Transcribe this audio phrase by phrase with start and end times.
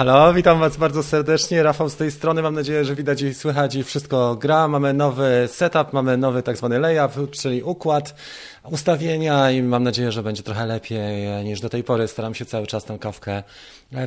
[0.00, 1.62] halo, witam Was bardzo serdecznie.
[1.62, 2.42] Rafał z tej strony.
[2.42, 4.68] Mam nadzieję, że widać i słychać i wszystko gra.
[4.68, 8.14] Mamy nowy setup, mamy nowy tak zwany layout, czyli układ
[8.70, 12.08] ustawienia i mam nadzieję, że będzie trochę lepiej niż do tej pory.
[12.08, 13.42] Staram się cały czas tę kawkę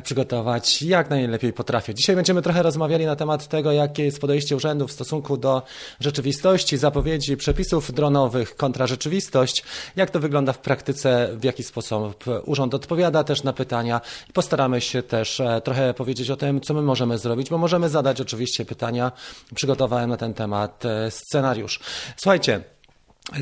[0.04, 1.94] przygotować jak najlepiej potrafię.
[1.94, 5.62] Dzisiaj będziemy trochę rozmawiali na temat tego, jakie jest podejście urzędu w stosunku do
[6.00, 9.64] rzeczywistości, zapowiedzi, przepisów dronowych kontra rzeczywistość,
[9.96, 14.82] jak to wygląda w praktyce, w jaki sposób urząd odpowiada też na pytania i postaramy
[14.82, 18.66] się też e, trochę powiedzieć o tym, co my możemy zrobić, bo możemy zadać oczywiście
[18.66, 19.12] pytania.
[19.56, 21.80] Przygotowałem na ten temat e, scenariusz.
[22.18, 22.73] Słuchajcie,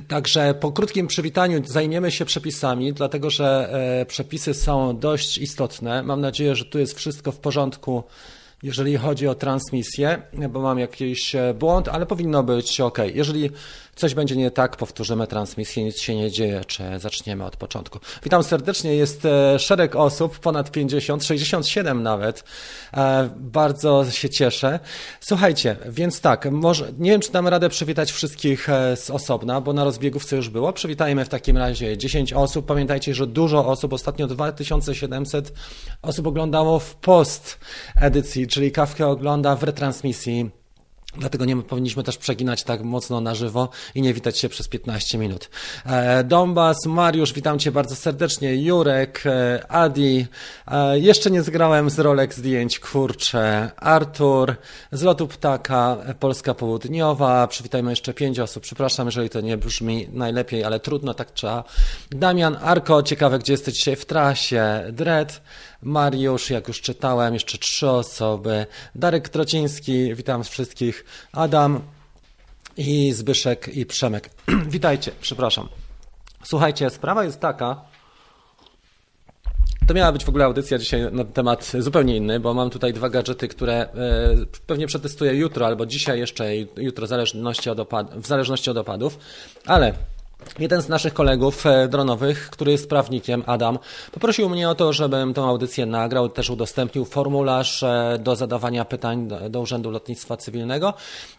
[0.07, 3.69] Także po krótkim przywitaniu zajmiemy się przepisami, dlatego że
[4.01, 6.03] e, przepisy są dość istotne.
[6.03, 8.03] Mam nadzieję, że tu jest wszystko w porządku,
[8.63, 12.97] jeżeli chodzi o transmisję, bo mam jakiś błąd, ale powinno być ok.
[13.13, 13.49] Jeżeli
[13.95, 17.99] coś będzie nie tak, powtórzymy transmisję, nic się nie dzieje, czy zaczniemy od początku.
[18.23, 22.43] Witam serdecznie, jest e, szereg osób, ponad 50, 67 nawet.
[22.93, 24.79] E, bardzo się cieszę.
[25.21, 29.73] Słuchajcie, więc tak, może, nie wiem, czy dam radę przywitać wszystkich e, z osobna, bo
[29.73, 30.73] na rozbiegówce już było.
[30.73, 32.65] Przywitajmy w takim razie 10 osób.
[32.65, 35.53] Pamiętajcie, że dużo osób, ostatnio 2700
[36.01, 37.59] osób oglądało w post
[37.95, 40.60] edycji, czyli kawkę ogląda w retransmisji
[41.17, 45.17] Dlatego nie powinniśmy też przeginać tak mocno na żywo i nie witać się przez 15
[45.17, 45.49] minut.
[45.85, 48.55] E, Dombas, Mariusz, witam Cię bardzo serdecznie.
[48.55, 50.25] Jurek, e, Adi,
[50.67, 53.71] e, jeszcze nie zgrałem z rolek zdjęć, kurczę.
[53.77, 54.55] Artur,
[54.91, 57.47] z lotu ptaka, Polska Południowa.
[57.47, 58.63] Przywitajmy jeszcze pięć osób.
[58.63, 61.63] Przepraszam, jeżeli to nie brzmi najlepiej, ale trudno, tak trzeba.
[62.11, 64.83] Damian, Arko, ciekawe, gdzie jesteś dzisiaj w trasie.
[64.91, 65.41] Dred,
[65.83, 68.65] Mariusz, jak już czytałem, jeszcze trzy osoby.
[68.95, 71.05] Darek Trociński, witam wszystkich.
[71.31, 71.81] Adam
[72.77, 74.29] i Zbyszek i Przemek.
[74.67, 75.69] Witajcie, przepraszam.
[76.43, 77.81] Słuchajcie, sprawa jest taka.
[79.87, 83.09] To miała być w ogóle audycja dzisiaj na temat zupełnie inny, bo mam tutaj dwa
[83.09, 83.89] gadżety, które e,
[84.67, 89.19] pewnie przetestuję jutro albo dzisiaj jeszcze, jutro w zależności od, w zależności od opadów,
[89.65, 89.93] ale
[90.59, 93.79] Jeden z naszych kolegów e, dronowych, który jest prawnikiem, Adam,
[94.11, 99.29] poprosił mnie o to, żebym tę audycję nagrał, też udostępnił formularz e, do zadawania pytań
[99.49, 100.93] do Urzędu Lotnictwa Cywilnego,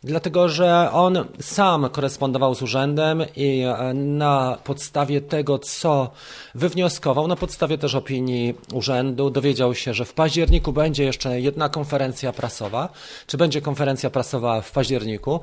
[0.04, 6.10] dlatego że on sam korespondował z urzędem i e, na podstawie tego, co
[6.54, 12.32] wywnioskował, na podstawie też opinii urzędu, dowiedział się, że w październiku będzie jeszcze jedna konferencja
[12.32, 12.88] prasowa,
[13.26, 15.40] czy będzie konferencja prasowa w październiku?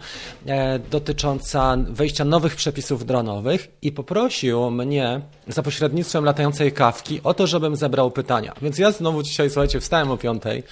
[0.91, 3.48] Dotycząca wejścia nowych przepisów dronowych
[3.81, 8.53] i poprosił mnie za pośrednictwem latającej kawki o to, żebym zebrał pytania.
[8.61, 10.63] Więc ja znowu dzisiaj, słuchajcie, wstałem o piątej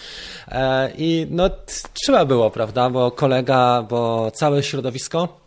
[0.48, 1.50] e, i no
[1.94, 5.47] trzeba było, prawda, bo kolega, bo całe środowisko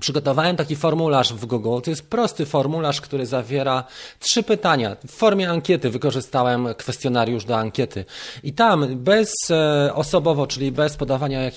[0.00, 1.80] Przygotowałem taki formularz w Google.
[1.84, 3.84] To jest prosty formularz, który zawiera
[4.18, 4.96] trzy pytania.
[5.06, 8.04] W formie ankiety wykorzystałem kwestionariusz do ankiety.
[8.42, 11.50] I tam bez e, osobowo, czyli bez podawania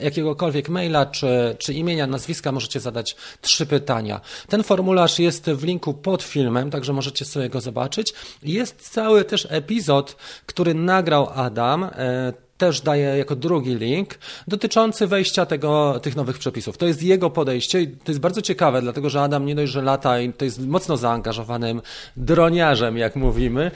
[0.00, 4.20] jakiegokolwiek, maila czy, czy imienia, nazwiska, możecie zadać trzy pytania.
[4.48, 8.14] Ten formularz jest w linku pod filmem, także możecie sobie go zobaczyć.
[8.42, 15.46] Jest cały też epizod, który nagrał Adam e, też daje jako drugi link dotyczący wejścia
[15.46, 16.78] tego, tych nowych przepisów.
[16.78, 19.82] To jest jego podejście i to jest bardzo ciekawe, dlatego że Adam nie dość, że
[19.82, 21.82] lata i to jest mocno zaangażowanym
[22.16, 23.70] droniarzem, jak mówimy,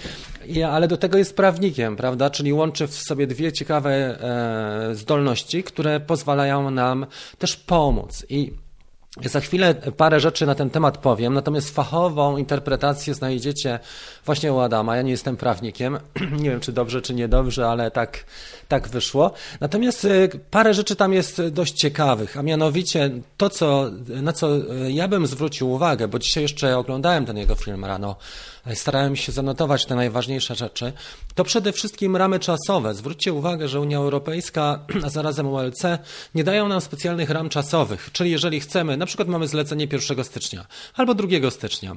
[0.70, 2.30] ale do tego jest prawnikiem, prawda?
[2.30, 7.06] Czyli łączy w sobie dwie ciekawe e, zdolności, które pozwalają nam
[7.38, 8.26] też pomóc.
[8.28, 8.63] I
[9.22, 13.78] za chwilę parę rzeczy na ten temat powiem, natomiast fachową interpretację znajdziecie
[14.26, 14.96] właśnie u Adama.
[14.96, 15.98] Ja nie jestem prawnikiem,
[16.42, 18.24] nie wiem czy dobrze, czy niedobrze, ale tak,
[18.68, 19.32] tak wyszło.
[19.60, 24.92] Natomiast y, parę rzeczy tam jest dość ciekawych, a mianowicie to, co, na co y,
[24.92, 28.16] ja bym zwrócił uwagę, bo dzisiaj jeszcze oglądałem ten jego film rano,
[28.74, 30.92] starałem się zanotować te najważniejsze rzeczy,
[31.34, 32.94] to przede wszystkim ramy czasowe.
[32.94, 35.82] Zwróćcie uwagę, że Unia Europejska, a zarazem ULC
[36.34, 40.66] nie dają nam specjalnych ram czasowych, czyli jeżeli chcemy, na przykład mamy zlecenie 1 stycznia
[40.94, 41.96] albo 2 stycznia,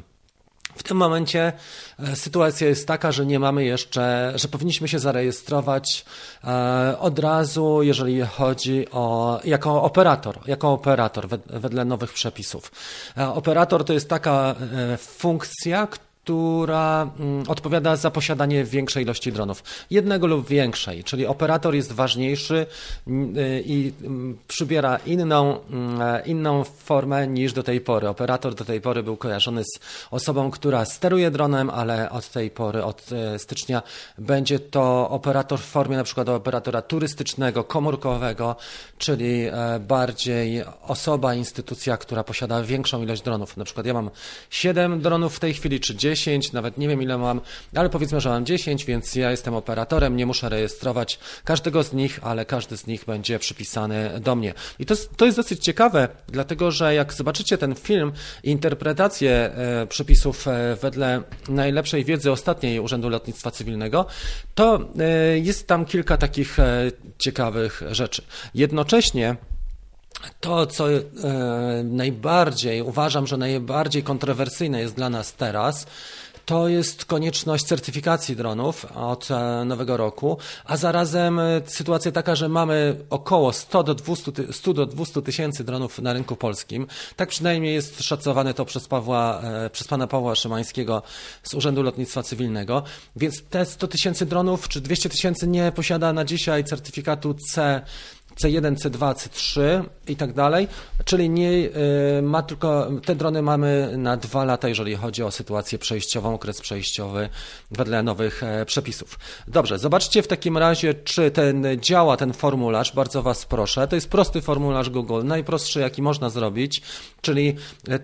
[0.75, 1.53] w tym momencie
[1.99, 6.05] e, sytuacja jest taka, że nie mamy jeszcze, że powinniśmy się zarejestrować
[6.43, 12.71] e, od razu, jeżeli chodzi o jako operator, jako operator wedle nowych przepisów.
[13.17, 14.55] E, operator to jest taka
[14.97, 19.63] funkcja, która mm, odpowiada za posiadanie większej ilości dronów.
[19.89, 22.65] Jednego lub większej, czyli operator jest ważniejszy
[23.07, 25.59] mm, y, i mm, przybiera inną,
[26.25, 28.07] inną formę niż do tej pory.
[28.07, 29.79] Operator do tej pory był kojarzony z
[30.11, 33.81] osobą, która steruje dronem, ale od tej pory, od e, stycznia
[34.17, 38.55] będzie to operator w formie na przykład operatora turystycznego, komórkowego,
[38.97, 43.57] czyli e, bardziej osoba, instytucja, która posiada większą ilość dronów.
[43.57, 44.09] Na przykład ja mam
[44.49, 47.41] 7 dronów w tej chwili, czy 10, 10, nawet nie wiem ile mam,
[47.75, 52.19] ale powiedzmy, że mam 10, więc ja jestem operatorem, nie muszę rejestrować każdego z nich,
[52.21, 54.53] ale każdy z nich będzie przypisany do mnie.
[54.79, 58.11] I to to jest dosyć ciekawe, dlatego że jak zobaczycie ten film,
[58.43, 64.05] interpretację e, przepisów e, wedle najlepszej wiedzy ostatniej Urzędu Lotnictwa Cywilnego,
[64.55, 66.57] to e, jest tam kilka takich
[67.17, 68.21] ciekawych rzeczy.
[68.53, 69.35] Jednocześnie
[70.39, 71.01] to, co e,
[71.83, 75.85] najbardziej uważam, że najbardziej kontrowersyjne jest dla nas teraz,
[76.45, 82.49] to jest konieczność certyfikacji dronów od e, nowego roku, a zarazem e, sytuacja taka, że
[82.49, 86.87] mamy około 100 do 200, 100 do 200 tysięcy dronów na rynku polskim.
[87.15, 89.41] Tak przynajmniej jest szacowane to przez, Pawła,
[89.71, 91.01] przez pana Pawła Szymańskiego
[91.43, 92.83] z Urzędu Lotnictwa Cywilnego.
[93.15, 97.81] Więc te 100 tysięcy dronów czy 200 tysięcy nie posiada na dzisiaj certyfikatu C
[98.41, 100.67] C1, C2, C3 i tak dalej,
[101.05, 105.79] czyli nie y, ma tylko, te drony mamy na dwa lata, jeżeli chodzi o sytuację
[105.79, 107.29] przejściową, okres przejściowy
[107.71, 109.19] wedle nowych e, przepisów.
[109.47, 113.87] Dobrze, zobaczcie w takim razie, czy ten działa, ten formularz, bardzo Was proszę.
[113.87, 116.81] To jest prosty formularz Google, najprostszy jaki można zrobić,
[117.21, 117.55] czyli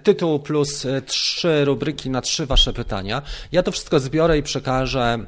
[0.03, 3.21] tytuł plus e, trzy rubryki na trzy Wasze pytania.
[3.51, 5.25] Ja to wszystko zbiorę i przekażę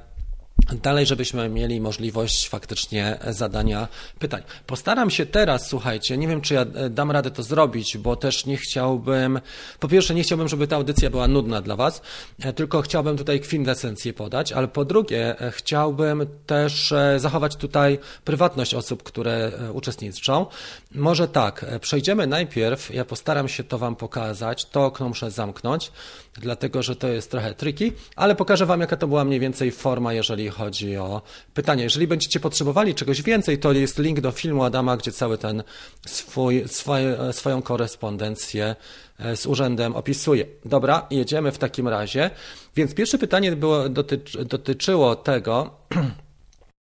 [0.74, 3.88] dalej, żebyśmy mieli możliwość faktycznie zadania
[4.20, 4.44] pytań.
[4.68, 8.46] Postaram się teraz, słuchajcie, nie wiem, czy ja e, dam radę to zrobić, bo też
[8.46, 9.40] nie chciałbym,
[9.80, 12.02] po pierwsze, nie chciałbym, żeby ta audycja była nudna dla Was,
[12.40, 18.74] e, tylko chciałbym tutaj kwintesencję podać, ale po drugie, e, chciałbym też zachować tutaj prywatność
[18.74, 20.46] osób, które uczestniczą.
[20.92, 25.92] Może tak, przejdziemy najpierw, ja postaram się to Wam pokazać, to okno muszę zamknąć,
[26.34, 30.14] dlatego że to jest trochę tricky, ale pokażę Wam, jaka to była mniej więcej forma,
[30.14, 31.22] jeżeli chodzi o
[31.54, 31.84] pytanie.
[31.84, 35.64] Jeżeli będziecie potrzebowali czegoś więcej, to jest link do filmu Adama, gdzie cały ten
[36.06, 36.64] swój,
[37.32, 38.76] swoją korespondencję
[39.20, 40.46] e, z urzędem opisuje.
[40.66, 42.30] Dobra, jedziemy w takim razie.
[42.76, 45.72] Więc pierwsze pytanie było, dotyczy, dotyczyło tego,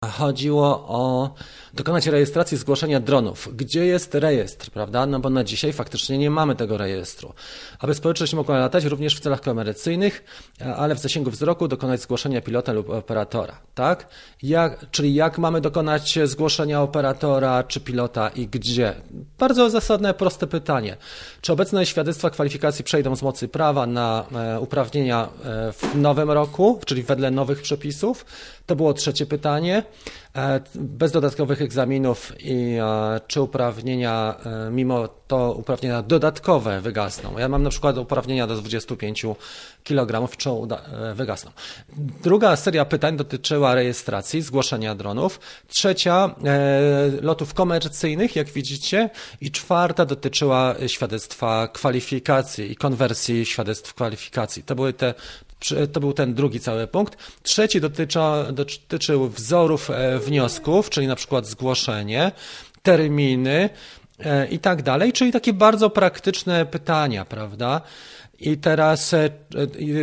[0.06, 1.34] chodziło o
[1.74, 3.50] dokonać rejestracji zgłoszenia dronów.
[3.56, 5.06] Gdzie jest rejestr, prawda?
[5.06, 7.34] No bo na dzisiaj faktycznie nie mamy tego rejestru.
[7.80, 10.24] Aby społeczność mogła latać również w celach komercyjnych,
[10.76, 14.08] ale w zasięgu wzroku dokonać zgłoszenia pilota lub operatora, tak?
[14.44, 18.94] Jak, czyli jak mamy dokonać zgłoszenia operatora czy pilota i gdzie?
[19.40, 20.98] Bardzo zasadne, proste pytanie.
[21.42, 26.80] Czy obecne świadectwa kwalifikacji przejdą z mocy prawa na e, uprawnienia e, w nowym roku,
[26.86, 28.26] czyli wedle nowych przepisów?
[28.66, 29.84] To było trzecie pytanie.
[30.38, 37.38] E, bez dodatkowych egzaminów i e, czy uprawnienia, e, mimo to uprawnienia dodatkowe wygasną.
[37.38, 39.26] Ja mam na przykład uprawnienia do 25
[39.84, 40.50] kg, czy
[41.16, 41.52] wygasną.
[42.24, 45.40] Druga seria pytań dotyczyła rejestracji, zgłoszenia dronów.
[45.68, 46.36] Trzecia
[47.22, 49.10] lotów komercyjnych, jak widzicie.
[49.42, 54.64] I czwarta dotyczyła świadectwa kwalifikacji i konwersji świadectw kwalifikacji.
[54.64, 55.14] To były te
[55.94, 57.18] to był ten drugi cały punkt.
[57.44, 62.32] Trzeci dotycza, dotyczył wzorów e, wniosków, czyli na przykład zgłoszenie,
[62.84, 63.70] terminy
[64.20, 67.82] e, i tak dalej, czyli takie bardzo praktyczne pytania, prawda?
[68.40, 69.30] I teraz, e,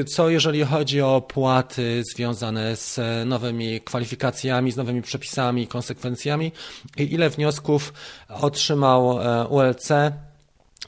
[0.07, 6.53] co jeżeli chodzi o opłaty związane z nowymi kwalifikacjami, z nowymi przepisami, konsekwencjami,
[6.97, 7.93] i ile wniosków
[8.29, 9.19] otrzymał
[9.51, 9.89] ULC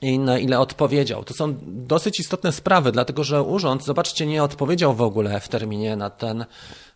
[0.00, 1.24] i na ile odpowiedział.
[1.24, 5.96] To są dosyć istotne sprawy, dlatego że urząd, zobaczcie, nie odpowiedział w ogóle w terminie
[5.96, 6.44] na, ten,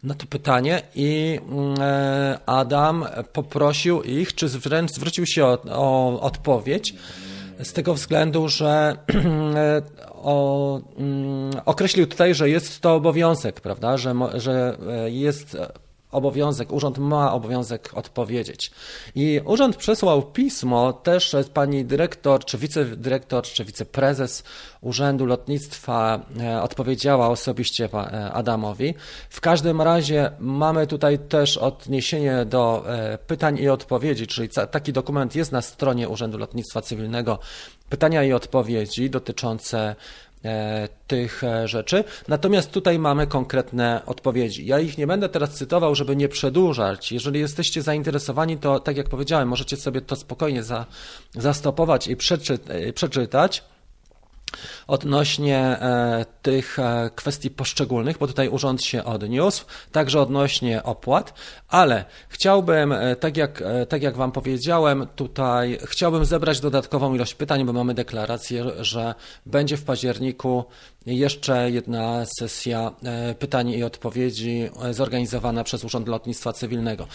[0.03, 1.41] na to pytanie i
[1.81, 6.95] e, Adam poprosił ich, czy wręcz zwrócił się o, o odpowiedź
[7.63, 8.97] z tego względu, że
[10.15, 15.57] o, mm, określił tutaj, że jest to obowiązek, prawda, że, że e, jest
[16.13, 18.71] obowiązek, urząd ma obowiązek odpowiedzieć.
[19.15, 24.45] I urząd przesłał pismo też pani dyrektor, czy wicedyrektor, czy wiceprezes
[24.81, 28.95] Urzędu Lotnictwa e, odpowiedziała osobiście e, Adamowi.
[29.31, 35.37] W każdym razie mamy tutaj też odniesienie do e, pytań i odpowiedzi, czyli taki dokument
[35.37, 37.39] jest na stronie Urzędu Lotnictwa Cywilnego.
[37.89, 39.97] Pytania i odpowiedzi dotyczące E,
[41.07, 42.05] tych e, rzeczy.
[42.29, 44.67] Natomiast tutaj mamy konkretne odpowiedzi.
[44.67, 47.13] Ja ich nie będę teraz cytował, żeby nie przedłużać.
[47.13, 50.87] Jeżeli jesteście zainteresowani, to tak jak powiedziałem, możecie sobie to spokojnie za,
[51.35, 53.63] zastopować i przeczy, e, przeczytać
[54.87, 61.35] odnośnie e, tych e, kwestii poszczególnych, bo tutaj urząd się odniósł, także odnośnie opłat,
[61.71, 67.65] ale chciałbym, e, tak jak, tak jak Wam powiedziałem, tutaj chciałbym zebrać dodatkową ilość pytań,
[67.65, 69.15] bo mamy deklarację, że
[69.47, 70.65] będzie w październiku
[71.07, 72.93] jeszcze jedna sesja
[73.39, 77.07] pytań i odpowiedzi zorganizowana przez Urząd Lotnictwa Cywilnego.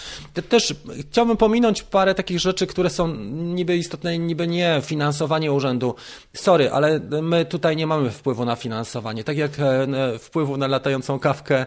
[0.50, 0.74] Też
[1.10, 5.96] chciałbym pominąć parę takich rzeczy, które są niby istotne, niby nie, finansowanie urzędu.
[6.34, 9.24] Sorry, ale my tutaj nie mamy wpływu na finansowanie.
[9.24, 11.66] Tak jak e, wpływu na latającą kawkę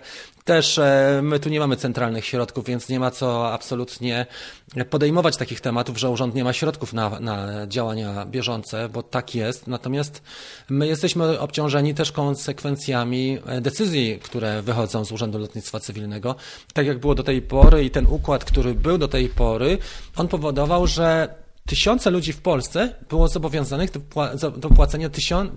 [0.48, 4.26] też e, my tu nie mamy centralnych środków, więc nie ma co absolutnie
[4.90, 9.66] podejmować takich tematów, że urząd nie ma środków na, na działania bieżące, bo tak jest.
[9.66, 10.22] Natomiast
[10.68, 16.34] my jesteśmy obciążeni też konsekwencjami decyzji, które wychodzą z Urzędu Lotnictwa Cywilnego.
[16.72, 19.78] Tak jak było do tej pory i ten układ, który był do tej pory,
[20.16, 21.34] on powodował, że
[21.68, 25.10] tysiące ludzi w Polsce było zobowiązanych do, do płacenia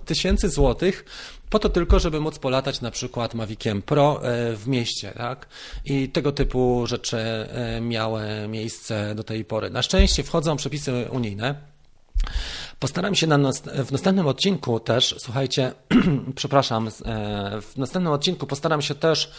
[0.04, 1.04] tysięcy złotych
[1.50, 5.48] po to tylko, żeby móc polatać na przykład Maviciem Pro e, w mieście, tak?
[5.84, 9.70] I tego typu rzeczy e, miały miejsce do tej pory.
[9.70, 11.54] Na szczęście wchodzą przepisy unijne.
[12.78, 15.72] Postaram się na nas, w następnym odcinku też, słuchajcie,
[16.34, 16.90] przepraszam, e,
[17.60, 19.30] w następnym odcinku postaram się też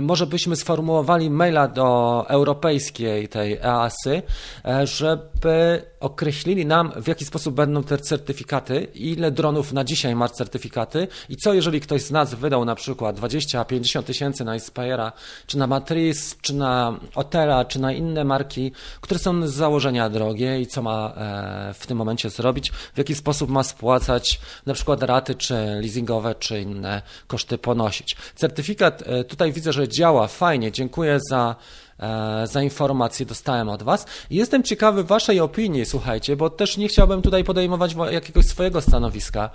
[0.00, 4.22] może byśmy sformułowali maila do europejskiej tej EASY,
[4.64, 10.28] e, żeby określili nam, w jaki sposób będą te certyfikaty, ile dronów na dzisiaj ma
[10.28, 15.12] certyfikaty i co jeżeli ktoś z nas wydał na przykład 20-50 tysięcy na Inspire'a,
[15.46, 20.60] czy na Matrice, czy na Otera, czy na inne marki, które są z założenia drogie
[20.60, 25.02] i co ma e, w tym momencie zrobić, w jaki sposób ma spłacać na przykład
[25.02, 28.16] raty, czy leasingowe, czy inne koszty ponosić.
[28.34, 31.56] Certyfikat, tutaj widzę, że działa fajnie, dziękuję za
[32.02, 34.06] E, za informacje dostałem od Was.
[34.30, 39.50] Jestem ciekawy Waszej opinii, słuchajcie, bo też nie chciałbym tutaj podejmować jakiegoś swojego stanowiska,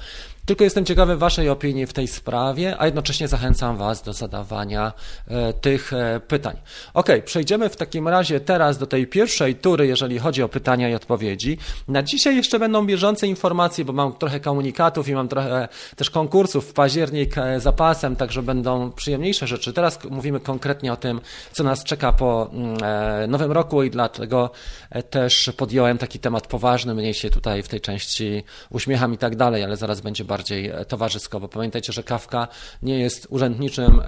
[0.47, 4.93] tylko jestem ciekawy Waszej opinii w tej sprawie, a jednocześnie zachęcam Was do zadawania
[5.27, 6.57] e, tych e, pytań.
[6.93, 10.95] Ok, przejdziemy w takim razie teraz do tej pierwszej tury, jeżeli chodzi o pytania i
[10.95, 11.57] odpowiedzi.
[11.87, 16.69] Na dzisiaj jeszcze będą bieżące informacje, bo mam trochę komunikatów i mam trochę też konkursów
[16.69, 19.73] w październik zapasem, także będą przyjemniejsze rzeczy.
[19.73, 24.51] Teraz mówimy konkretnie o tym, co nas czeka po Mm, e, nowym roku i dlatego
[24.89, 29.35] e, też podjąłem taki temat poważny, mniej się tutaj w tej części uśmiecham i tak
[29.35, 32.47] dalej, ale zaraz będzie bardziej e, towarzysko, bo pamiętajcie, że Kawka
[32.81, 34.01] nie jest urzędniczym,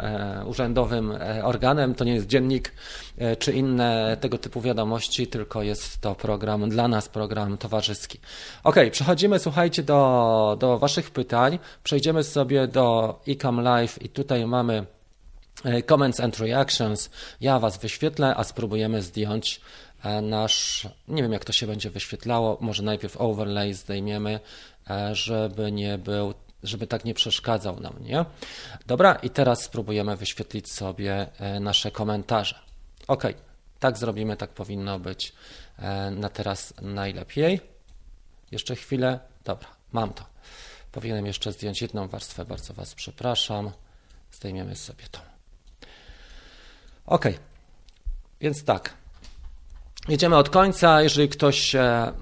[0.46, 2.74] urzędowym organem, to nie jest dziennik
[3.40, 8.20] czy inne tego typu wiadomości, tylko jest to program dla nas, program towarzyski.
[8.64, 11.60] Ok, przechodzimy, słuchajcie, do, do Waszych pytań.
[11.84, 14.86] Przejdziemy sobie do Ecam Live i tutaj mamy
[15.64, 17.10] E, comments and reactions.
[17.42, 19.62] Ja Was wyświetlę, a spróbujemy zdjąć e,
[20.22, 24.40] nasz, nie wiem jak to się będzie wyświetlało, może najpierw overlay zdejmiemy,
[24.90, 28.26] e, żeby nie był, żeby tak nie przeszkadzał nam, nie?
[28.88, 31.28] Dobra, i teraz spróbujemy wyświetlić sobie
[31.60, 32.60] nasze komentarze.
[33.08, 33.24] Ok,
[33.80, 35.34] tak zrobimy, tak powinno być
[36.12, 37.62] na teraz najlepiej.
[38.52, 40.26] Jeszcze chwilę, dobra, mam to.
[40.92, 43.72] Powinienem jeszcze zdjąć jedną warstwę, bardzo Was przepraszam.
[44.32, 45.20] Zdejmiemy sobie to.
[47.06, 47.26] Ok,
[48.42, 48.94] więc tak.
[50.08, 51.02] Jedziemy od końca.
[51.02, 52.14] Jeżeli ktoś e,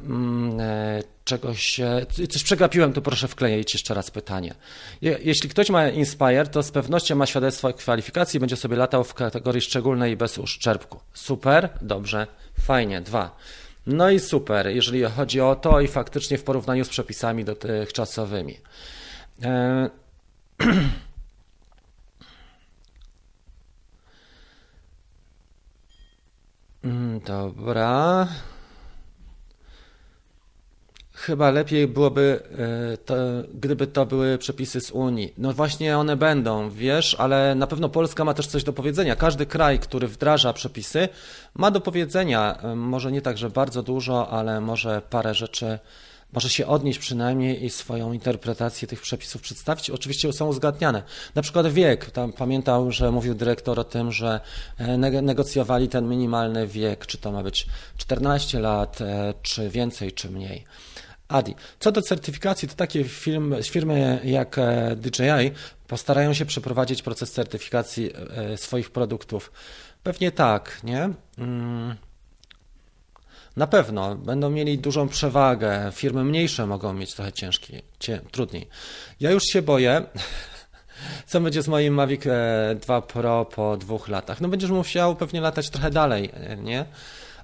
[1.26, 1.82] czegoś,
[2.30, 4.56] coś przegapiłem, to proszę wkleić jeszcze raz pytanie.
[5.02, 9.14] Je, jeśli ktoś ma Inspire, to z pewnością ma świadectwo kwalifikacji, będzie sobie latał w
[9.14, 11.00] kategorii szczególnej bez uszczerbku.
[11.14, 12.28] Super, dobrze,
[12.62, 13.02] fajnie.
[13.02, 13.36] Dwa.
[13.88, 18.58] No i super, jeżeli chodzi o to i faktycznie w porównaniu z przepisami dotychczasowymi.
[19.44, 19.90] E,
[27.26, 28.28] dobra.
[31.14, 32.40] Chyba lepiej byłoby,
[32.94, 33.16] e, to,
[33.54, 35.34] gdyby to były przepisy z Unii.
[35.38, 39.16] No właśnie one będą, wiesz, ale na pewno Polska ma też coś do powiedzenia.
[39.16, 41.10] Każdy kraj, który wdraża przepisy,
[41.54, 42.58] ma do powiedzenia.
[42.62, 45.80] E, może nie tak, że bardzo dużo, ale może parę rzeczy
[46.34, 49.90] może się odnieść przynajmniej i swoją interpretację tych przepisów przedstawić.
[49.90, 51.04] Oczywiście są uzgadniane.
[51.36, 52.12] Na przykład wiek.
[52.12, 54.40] Tam pamiętał, że mówił dyrektor o tym, że
[54.78, 57.68] e, negocjowali ten minimalny wiek, czy to ma być
[57.98, 60.66] 14 lat, e, czy więcej, czy mniej.
[61.28, 61.56] Adi.
[61.80, 63.04] Co do certyfikacji, to takie
[63.64, 65.52] firmy, jak e, DJI
[65.88, 68.12] postarają się przeprowadzić proces certyfikacji
[68.56, 69.52] swoich produktów.
[70.04, 71.10] Pewnie tak, nie?
[71.38, 72.07] Mm.
[73.58, 75.92] Na pewno będą mieli dużą przewagę.
[75.92, 78.68] Firmy mniejsze mogą mieć trochę ciężkie, cie, trudniej.
[79.20, 80.02] Ja już się boję,
[81.28, 82.22] co będzie z moim Mavic
[82.82, 84.42] 2 e, Pro po dwóch latach.
[84.42, 86.86] No będziesz musiał pewnie latać trochę dalej, e, nie?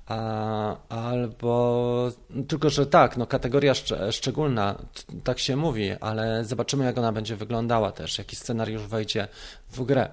[0.07, 2.11] A, albo
[2.47, 4.75] tylko, że tak, no kategoria szcz szczególna,
[5.23, 9.27] tak się mówi, ale zobaczymy, jak ona będzie wyglądała też, jaki scenariusz wejdzie
[9.71, 10.09] w grę.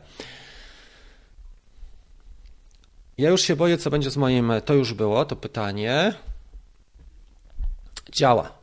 [3.20, 4.52] Ja już się boję, co będzie z moim.
[4.64, 6.14] To już było, to pytanie.
[8.12, 8.60] Działa.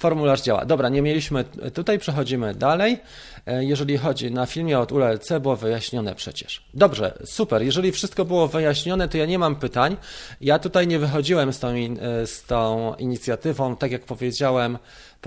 [0.00, 0.64] formularz działa.
[0.64, 2.98] Dobra, nie mieliśmy, tutaj przechodzimy dalej.
[3.46, 6.64] E, jeżeli chodzi na filmie od ULC, było wyjaśnione przecież.
[6.74, 7.62] Dobrze, super.
[7.62, 9.96] Jeżeli wszystko było wyjaśnione, to ja nie mam pytań.
[10.40, 14.78] Ja tutaj nie wychodziłem z tą, e, z tą inicjatywą, tak jak powiedziałem,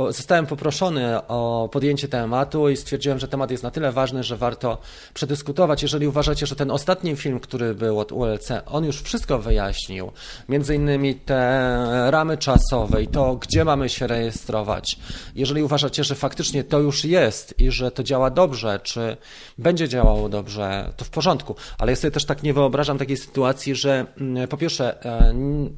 [0.09, 4.77] zostałem poproszony o podjęcie tematu i stwierdziłem, że temat jest na tyle ważny, że warto
[5.13, 5.81] przedyskutować.
[5.81, 10.11] Jeżeli uważacie, że ten ostatni film, który był od ULC, on już wszystko wyjaśnił,
[10.49, 14.99] między innymi te ramy czasowe i to, gdzie mamy się rejestrować.
[15.35, 19.17] Jeżeli uważacie, że faktycznie to już jest i że to działa dobrze, czy
[19.57, 21.55] będzie działało dobrze, to w porządku.
[21.77, 25.33] Ale ja sobie też tak nie wyobrażam takiej sytuacji, że mm, po pierwsze e,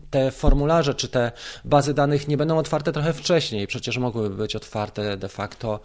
[0.09, 1.31] te formularze czy te
[1.65, 3.67] bazy danych nie będą otwarte trochę wcześniej.
[3.67, 5.79] Przecież mogłyby być otwarte de facto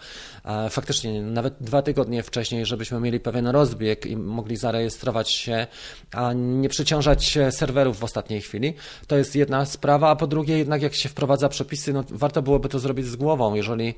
[0.71, 5.67] faktycznie nawet dwa tygodnie wcześniej, żebyśmy mieli pewien rozbieg i mogli zarejestrować się,
[6.13, 8.75] a nie przeciążać serwerów w ostatniej chwili.
[9.07, 12.69] To jest jedna sprawa, a po drugie jednak jak się wprowadza przepisy, no warto byłoby
[12.69, 13.55] to zrobić z głową.
[13.55, 13.95] Jeżeli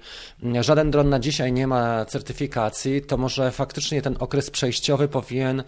[0.60, 5.62] żaden dron na dzisiaj nie ma certyfikacji, to może faktycznie ten okres przejściowy powinien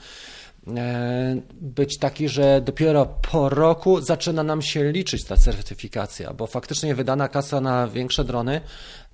[1.53, 7.29] być taki, że dopiero po roku zaczyna nam się liczyć ta certyfikacja, bo faktycznie wydana
[7.29, 8.61] kasa na większe drony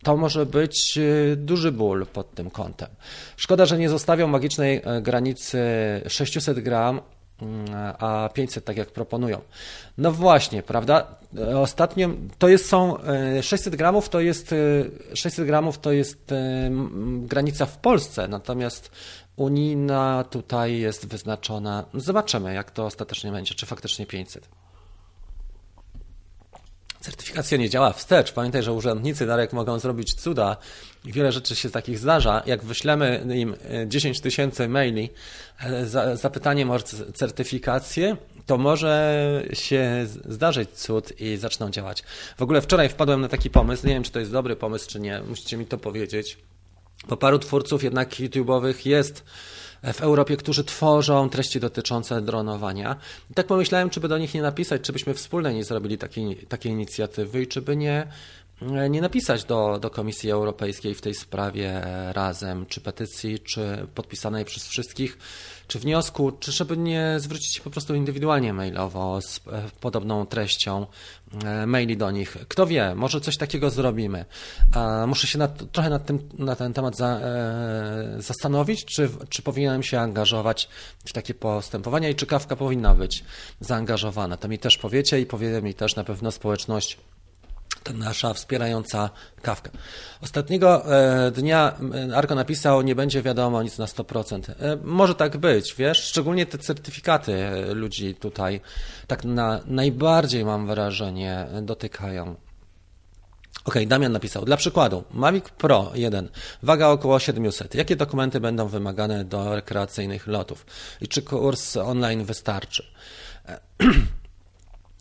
[0.04, 2.88] to może być e, duży ból pod tym kątem.
[3.36, 5.60] Szkoda, że nie zostawią magicznej e, granicy
[6.08, 7.00] 600 gram,
[7.42, 9.40] mm, a 500 tak jak proponują.
[9.98, 11.06] No właśnie, prawda?
[11.54, 12.08] Ostatnio
[12.38, 12.96] to jest są
[13.42, 14.54] 600 gramów to jest
[15.14, 16.34] 600 gramów to jest
[17.18, 18.90] granica w Polsce, natomiast
[19.36, 21.84] Unijna tutaj jest wyznaczona.
[21.94, 24.48] Zobaczymy, jak to ostatecznie będzie, czy faktycznie 500.
[27.00, 28.32] Certyfikacja nie działa wstecz.
[28.32, 30.56] Pamiętaj, że urzędnicy Darek mogą zrobić cuda
[31.04, 32.42] i wiele rzeczy się takich zdarza.
[32.46, 33.54] Jak wyślemy im
[33.86, 35.10] 10 tysięcy maili
[35.60, 36.78] e, z zapytaniem o
[37.14, 42.02] certyfikację, to może się zdarzyć cud i zaczną działać.
[42.36, 45.00] W ogóle wczoraj wpadłem na taki pomysł, nie wiem czy to jest dobry pomysł czy
[45.00, 46.38] nie, musicie mi to powiedzieć
[47.08, 49.24] bo paru twórców jednak YouTube'owych jest
[49.92, 52.96] w Europie, którzy tworzą treści dotyczące dronowania.
[53.30, 56.36] I tak pomyślałem, czy by do nich nie napisać, czy byśmy wspólnie nie zrobili takiej,
[56.36, 58.06] takiej inicjatywy i czy by nie,
[58.90, 61.80] nie napisać do, do Komisji Europejskiej w tej sprawie
[62.12, 65.18] razem, czy petycji, czy podpisanej przez wszystkich,
[65.66, 69.40] czy wniosku, czy żeby nie zwrócić się po prostu indywidualnie mailowo z e,
[69.80, 70.86] podobną treścią
[71.44, 72.36] e, maili do nich.
[72.48, 74.24] Kto wie, może coś takiego zrobimy.
[75.06, 79.82] Muszę się nad, trochę nad tym, na ten temat za, e, zastanowić, czy, czy powinienem
[79.82, 80.68] się angażować
[81.04, 83.24] w takie postępowania i czy kawka powinna być
[83.60, 84.36] zaangażowana.
[84.36, 86.98] To mi też powiecie i powie mi też na pewno społeczność
[87.84, 89.10] ta nasza wspierająca
[89.42, 89.70] kawka.
[90.22, 91.78] Ostatniego e, dnia
[92.10, 94.50] e, Arko napisał, nie będzie wiadomo nic na 100%.
[94.50, 97.34] E, może tak być, wiesz, szczególnie te certyfikaty
[97.74, 98.60] ludzi tutaj
[99.06, 102.36] tak na, najbardziej mam wrażenie dotykają.
[103.64, 106.28] Ok, Damian napisał, dla przykładu, Mavic Pro 1,
[106.62, 107.74] waga około 700.
[107.74, 110.66] Jakie dokumenty będą wymagane do rekreacyjnych lotów?
[111.00, 112.84] I czy kurs online wystarczy?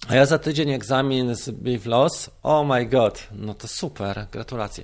[0.07, 2.29] A ja za tydzień egzamin z BIVLOS.
[2.43, 4.83] Oh my god, no to super, gratulacje.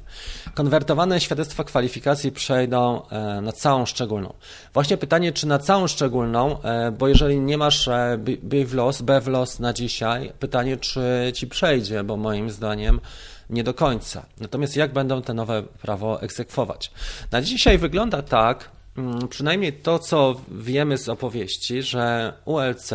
[0.54, 4.34] Konwertowane świadectwa kwalifikacji przejdą e, na całą szczególną.
[4.74, 9.74] Właśnie pytanie, czy na całą szczególną, e, bo jeżeli nie masz e, BIVLOS, BEVLOS na
[9.74, 13.00] dzisiaj, pytanie, czy ci przejdzie, bo moim zdaniem
[13.50, 14.26] nie do końca.
[14.40, 16.92] Natomiast jak będą te nowe prawo egzekwować?
[17.32, 22.92] Na dzisiaj wygląda tak, mm, przynajmniej to, co wiemy z opowieści, że ULC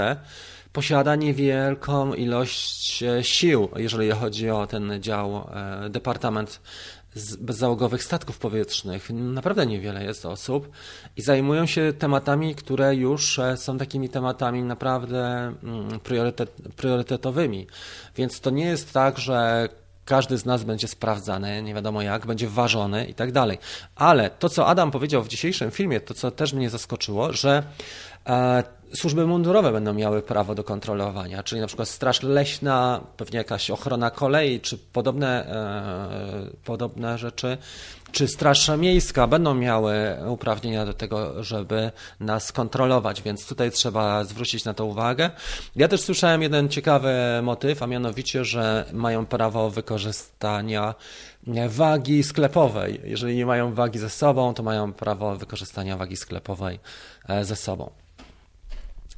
[0.75, 5.49] posiada niewielką ilość e, sił, jeżeli chodzi o ten dział,
[5.85, 6.61] e, Departament
[7.41, 9.11] Bezzałogowych Statków Powietrznych.
[9.11, 10.71] Naprawdę niewiele jest osób
[11.17, 17.67] i zajmują się tematami, które już e, są takimi tematami naprawdę mm, priorytet, priorytetowymi.
[18.17, 19.69] Więc to nie jest tak, że
[20.05, 23.59] każdy z nas będzie sprawdzany, nie wiadomo jak, będzie ważony i tak dalej.
[23.97, 27.63] Ale to, co Adam powiedział w dzisiejszym filmie, to co też mnie zaskoczyło, że
[28.97, 34.11] służby mundurowe będą miały prawo do kontrolowania, czyli na przykład Straż Leśna, pewnie jakaś ochrona
[34.11, 37.59] kolei, czy podobne, e, podobne rzeczy,
[38.13, 39.95] czy Straż Miejska będą miały
[40.29, 45.31] uprawnienia do tego, żeby nas kontrolować, więc tutaj trzeba zwrócić na to uwagę.
[45.77, 50.95] Ja też słyszałem jeden ciekawy motyw, a mianowicie, że mają prawo wykorzystania
[51.69, 53.01] wagi sklepowej.
[53.05, 56.79] Jeżeli nie mają wagi ze sobą, to mają prawo wykorzystania wagi sklepowej
[57.29, 58.04] e, ze sobą.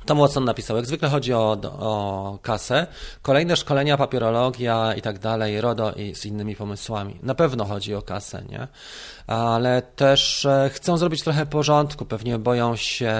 [0.07, 2.87] Tom Watson napisał, jak zwykle chodzi o, o kasę,
[3.23, 7.19] kolejne szkolenia, papierologia i tak dalej, RODO i z innymi pomysłami.
[7.23, 8.69] Na pewno chodzi o kasę, nie?
[9.27, 13.15] Ale też e, chcą zrobić trochę porządku, pewnie boją się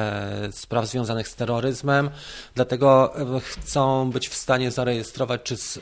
[0.51, 2.11] spraw związanych z terroryzmem,
[2.55, 5.81] dlatego e, chcą być w stanie zarejestrować, czy z,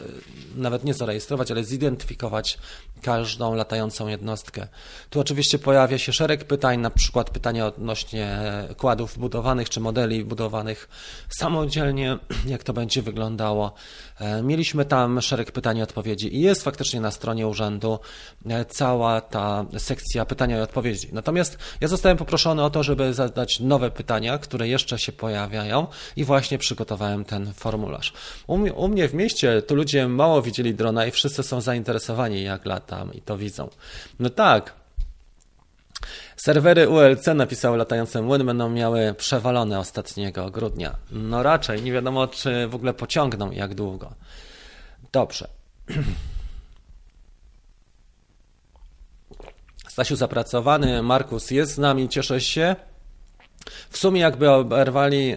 [0.57, 2.59] nawet nie zarejestrować, ale zidentyfikować
[3.03, 4.67] każdą latającą jednostkę.
[5.11, 8.39] Tu oczywiście pojawia się szereg pytań, na przykład pytania odnośnie
[8.77, 10.89] kładów budowanych czy modeli budowanych
[11.29, 13.75] samodzielnie, jak to będzie wyglądało.
[14.21, 17.99] E, mieliśmy tam szereg pytań i odpowiedzi i jest faktycznie na stronie urzędu
[18.47, 21.09] e, cała ta sekcja pytania i odpowiedzi.
[21.13, 26.25] Natomiast ja zostałem poproszony o to, żeby zadać nowe pytania, które jeszcze się pojawiają i
[26.25, 28.13] właśnie przygotowałem ten formularz.
[28.47, 32.43] U mnie, u mnie w mieście tu ludzie mało widzieli drona i wszyscy są zainteresowani
[32.43, 33.69] jak latam i to widzą.
[34.21, 34.75] No tak,
[36.37, 40.97] Serwery ULC, napisał latające młyn, będą miały przewalone ostatniego grudnia.
[41.11, 44.15] No raczej, nie wiadomo czy w ogóle pociągną jak długo.
[45.13, 45.49] Dobrze.
[49.95, 52.77] Stasiu zapracowany, Markus jest z nami, cieszę się.
[53.91, 55.37] W sumie jakby oberwali e,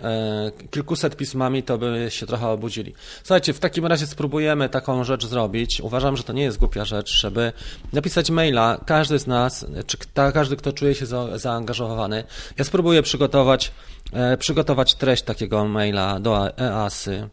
[0.72, 2.94] kilkuset pismami, to by się trochę obudzili.
[3.24, 5.82] Słuchajcie, w takim razie spróbujemy taką rzecz zrobić.
[5.82, 7.54] Uważam, że to nie jest głupia rzecz, żeby
[7.94, 9.98] napisać maila, każdy z nas, czy
[10.34, 12.24] każdy, kto czuje się zaangażowany.
[12.58, 13.72] Ja spróbuję przygotować,
[14.14, 17.30] e, przygotować treść takiego maila do EASY.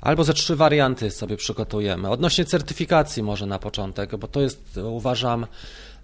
[0.00, 2.10] Albo ze trzy warianty sobie przygotujemy.
[2.10, 5.46] Odnośnie certyfikacji może na początek, bo to jest, uważam,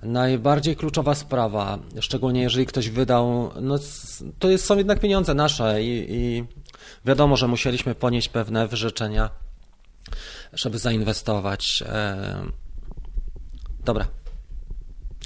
[0.02, 3.78] najbardziej kluczowa sprawa, szczególnie jeżeli ktoś wydał, no
[4.38, 6.44] to jest, są jednak pieniądze nasze i, i
[7.04, 9.30] wiadomo, że musieliśmy ponieść pewne wyrzeczenia,
[10.52, 11.82] żeby zainwestować.
[11.86, 12.42] E,
[13.84, 14.08] dobra.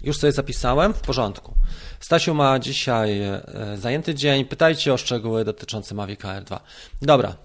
[0.03, 1.55] Już sobie zapisałem, w porządku.
[2.01, 3.43] Stasiu ma dzisiaj e,
[3.77, 4.45] zajęty dzień.
[4.45, 6.61] Pytajcie o szczegóły dotyczące Mavic Air 2.
[7.03, 7.37] Dobra,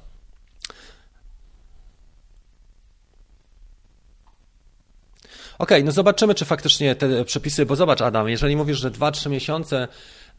[5.62, 9.88] okay, no zobaczymy, czy faktycznie te przepisy, bo zobacz Adam, jeżeli mówisz, że 2-3 miesiące,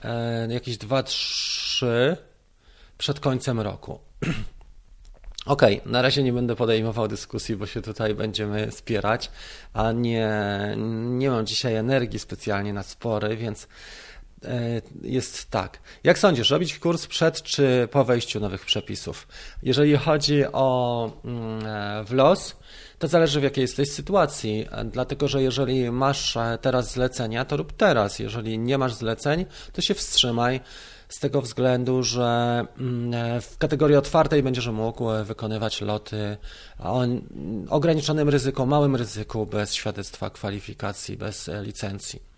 [0.05, 2.17] e, jakieś 2-3
[2.99, 4.01] przed końcem roku.
[5.47, 9.31] Okej, okay, na razie nie będę podejmował dyskusji, bo się tutaj będziemy spierać,
[9.73, 10.31] a nie,
[11.05, 13.69] nie mam dzisiaj energii specjalnie na spory, więc
[14.45, 15.81] e, jest tak.
[16.05, 19.29] Jak sądzisz, robić kurs przed czy po wejściu nowych przepisów?
[19.63, 22.57] Jeżeli chodzi o mm, e, wlos,
[23.03, 27.73] to zależy w jakiej jesteś sytuacji, dlatego że jeżeli masz e, teraz zlecenia, to rób
[27.73, 28.19] teraz.
[28.19, 30.61] Jeżeli nie masz zleceń, to się wstrzymaj
[31.09, 36.37] z tego względu, że mm, e, w kategorii otwartej będziesz mógł e, wykonywać loty
[36.79, 37.05] o
[37.69, 42.32] ograniczonym ryzyku, małym ryzyku, bez świadectwa kwalifikacji, bez licencji.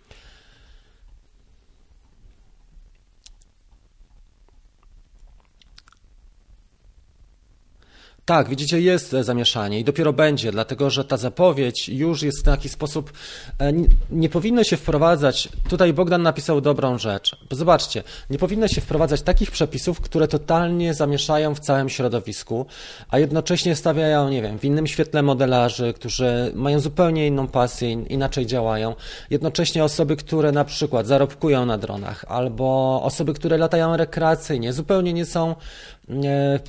[8.25, 12.69] Tak, widzicie, jest zamieszanie i dopiero będzie, dlatego że ta zapowiedź już jest w taki
[12.69, 13.13] sposób,
[13.59, 13.73] e,
[14.11, 19.51] nie, powinno się wprowadzać, tutaj Bogdan napisał dobrą rzecz, zobaczcie, nie powinno się wprowadzać takich
[19.51, 22.65] przepisów, które totalnie zamieszają w całym środowisku,
[23.09, 28.45] a jednocześnie stawiają, nie wiem, w innym świetle modelarzy, którzy mają zupełnie inną pasję, inaczej
[28.45, 28.95] działają,
[29.29, 35.25] jednocześnie osoby, które na przykład zarobkują na dronach, albo osoby, które latają rekreacyjnie, zupełnie nie
[35.25, 35.55] są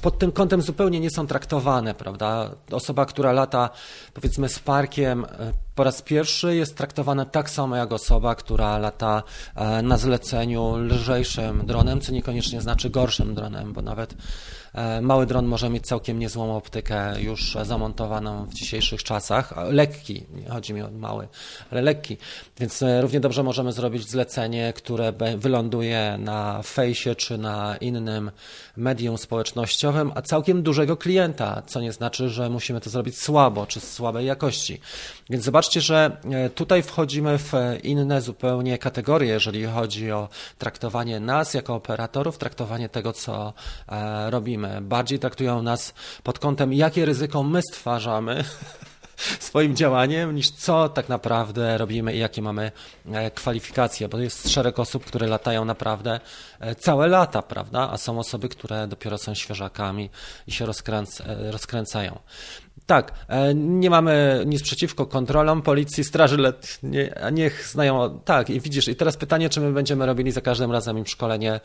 [0.02, 2.50] pod tym kątem zupełnie nie są traktowane, prawda?
[2.72, 3.70] Osoba, która lata
[4.14, 5.28] powiedzmy z parkiem e,
[5.74, 9.22] po raz pierwszy jest traktowana tak samo jak osoba, która lata
[9.54, 14.14] e, na zleceniu lżejszym dronem, co niekoniecznie znaczy gorszym dronem, bo nawet
[14.65, 14.65] E,
[15.02, 19.54] mały dron może mieć całkiem niezłą optykę już zamontowaną w dzisiejszych czasach.
[19.70, 21.28] Lekki, chodzi mi o mały,
[21.70, 22.16] ale lekki.
[22.60, 28.30] Więc e, równie dobrze możemy zrobić zlecenie, które wyląduje na fejsie czy na innym
[28.76, 33.80] medium społecznościowym, a całkiem dużego klienta, co nie znaczy, że musimy to zrobić słabo czy
[33.80, 34.80] z słabej jakości.
[35.30, 41.54] Więc zobaczcie, że e, tutaj wchodzimy w inne zupełnie kategorie, jeżeli chodzi o traktowanie nas
[41.54, 43.52] jako operatorów, traktowanie tego, co
[44.30, 48.44] robimy bardziej traktują nas pod kątem, jakie ryzyko my stwarzamy
[49.16, 52.72] swoim działaniem, niż co tak naprawdę robimy i jakie mamy
[53.12, 56.20] e, kwalifikacje, bo jest szereg osób, które latają naprawdę
[56.60, 57.88] e, całe lata, prawda?
[57.90, 60.10] A są osoby, które dopiero są świeżakami
[60.46, 62.18] i się rozkręc e, rozkręcają.
[62.86, 63.12] Tak,
[63.54, 68.20] nie mamy nic przeciwko kontrolom policji, straży letniej, niech znają.
[68.24, 71.60] Tak, i widzisz, i teraz pytanie, czy my będziemy robili za każdym razem im szkolenie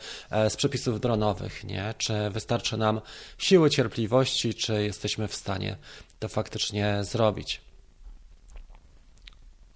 [0.48, 1.94] z przepisów dronowych, nie?
[1.98, 3.00] Czy wystarczy nam
[3.38, 5.76] siły cierpliwości, czy jesteśmy w stanie
[6.22, 7.60] to faktycznie zrobić.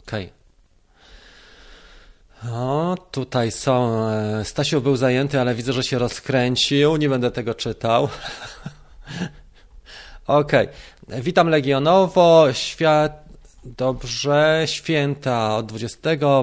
[0.02, 0.12] Ok.
[2.52, 4.08] O, tutaj są.
[4.08, 6.96] e, Stasiu był zajęty, ale widzę, że się rozkręcił.
[6.96, 8.08] Nie będę tego czytał.
[10.26, 10.68] Okej.
[11.08, 12.52] Witam Legionowo.
[12.52, 13.25] Świat.
[13.66, 15.98] Dobrze, święta od 20,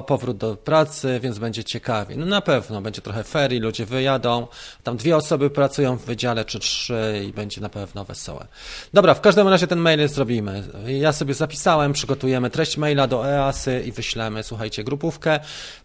[0.06, 2.16] powrót do pracy, więc będzie ciekawie.
[2.16, 4.46] No na pewno, będzie trochę ferii, ludzie wyjadą.
[4.82, 8.46] Tam dwie osoby pracują w wydziale, czy trzy i będzie na pewno wesołe.
[8.94, 10.62] Dobra, w każdym razie ten mail zrobimy.
[10.86, 15.40] Ja sobie zapisałem, przygotujemy treść maila do EASY i wyślemy, słuchajcie, grupówkę.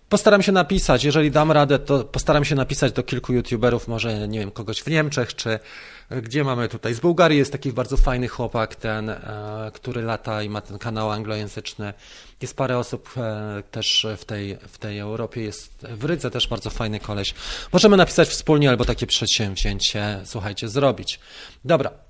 [0.09, 4.39] Postaram się napisać, jeżeli dam radę, to postaram się napisać do kilku youtuberów, może nie
[4.39, 5.59] wiem, kogoś w Niemczech, czy
[6.09, 6.93] gdzie mamy tutaj.
[6.93, 11.11] Z Bułgarii jest taki bardzo fajny chłopak, ten, e, który lata i ma ten kanał
[11.11, 11.93] anglojęzyczny.
[12.41, 16.69] Jest parę osób e, też w tej, w tej Europie, jest w Rydze też bardzo
[16.69, 17.33] fajny koleś.
[17.73, 21.19] Możemy napisać wspólnie albo takie przedsięwzięcie, słuchajcie, zrobić.
[21.65, 21.91] Dobra.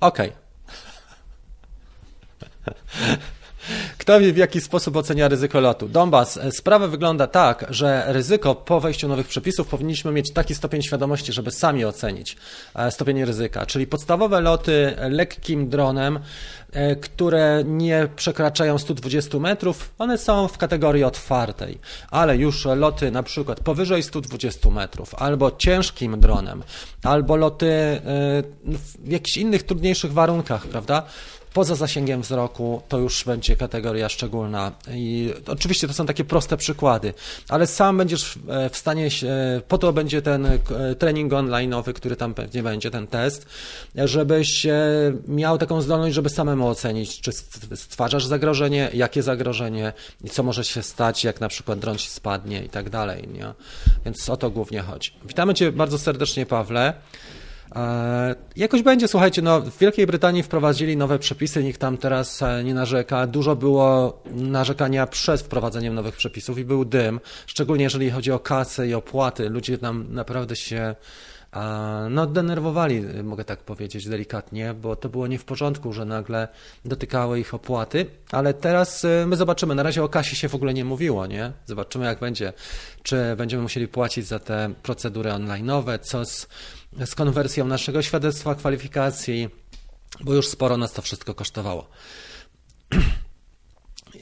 [0.00, 0.32] Okej.
[2.60, 2.74] Kto
[4.18, 5.88] wie, w jaki sposób ocenia ryzyko lotu?
[5.88, 11.32] Donbas, sprawa wygląda tak, że ryzyko po wejściu nowych przepisów powinniśmy mieć taki stopień świadomości,
[11.32, 12.36] żeby sami ocenić
[12.74, 13.66] e, stopień ryzyka.
[13.66, 16.20] Czyli podstawowe loty lekkim dronem,
[16.72, 21.78] e, które nie przekraczają 120 metrów, one są w kategorii otwartej,
[22.10, 26.62] ale już loty na przykład powyżej 120 metrów, albo ciężkim dronem,
[27.04, 28.00] albo loty e,
[29.04, 31.02] w jakichś innych trudniejszych warunkach, prawda?
[31.52, 34.72] Poza zasięgiem wzroku to już będzie kategoria szczególna.
[34.94, 37.14] I oczywiście to są takie proste przykłady,
[37.48, 38.38] ale sam będziesz
[38.70, 39.30] w stanie, się,
[39.68, 40.58] po to będzie ten e,
[40.98, 43.46] trening online'owy, który tam pewnie będzie, ten test,
[43.94, 44.78] żebyś e,
[45.28, 47.32] miał taką zdolność, żeby samemu ocenić, czy
[47.74, 49.92] stwarzasz zagrożenie, jakie zagrożenie
[50.24, 53.28] i co może się stać, jak na przykład dron ci spadnie i tak dalej.
[53.28, 53.52] Nie?
[54.04, 55.12] Więc o to głównie chodzi.
[55.24, 56.94] Witamy Cię bardzo serdecznie, Pawle.
[57.76, 62.64] E, jakoś będzie, słuchajcie, no w Wielkiej Brytanii wprowadzili nowe przepisy, nikt tam teraz e,
[62.64, 63.26] nie narzeka.
[63.26, 68.88] Dużo było narzekania przed wprowadzeniem nowych przepisów i był dym, szczególnie jeżeli chodzi o kasę
[68.88, 69.48] i opłaty.
[69.48, 70.94] Ludzie tam naprawdę się
[71.52, 76.48] e, no, denerwowali, mogę tak powiedzieć delikatnie, bo to było nie w porządku, że nagle
[76.84, 79.74] dotykały ich opłaty, ale teraz my zobaczymy.
[79.74, 81.52] Na razie o kasie się w ogóle nie mówiło, nie?
[81.66, 82.52] Zobaczymy, jak będzie.
[83.02, 86.48] Czy będziemy musieli płacić za te procedury online'owe, co z
[87.06, 89.48] z konwersją naszego świadectwa kwalifikacji,
[90.20, 91.88] bo już sporo nas to wszystko kosztowało.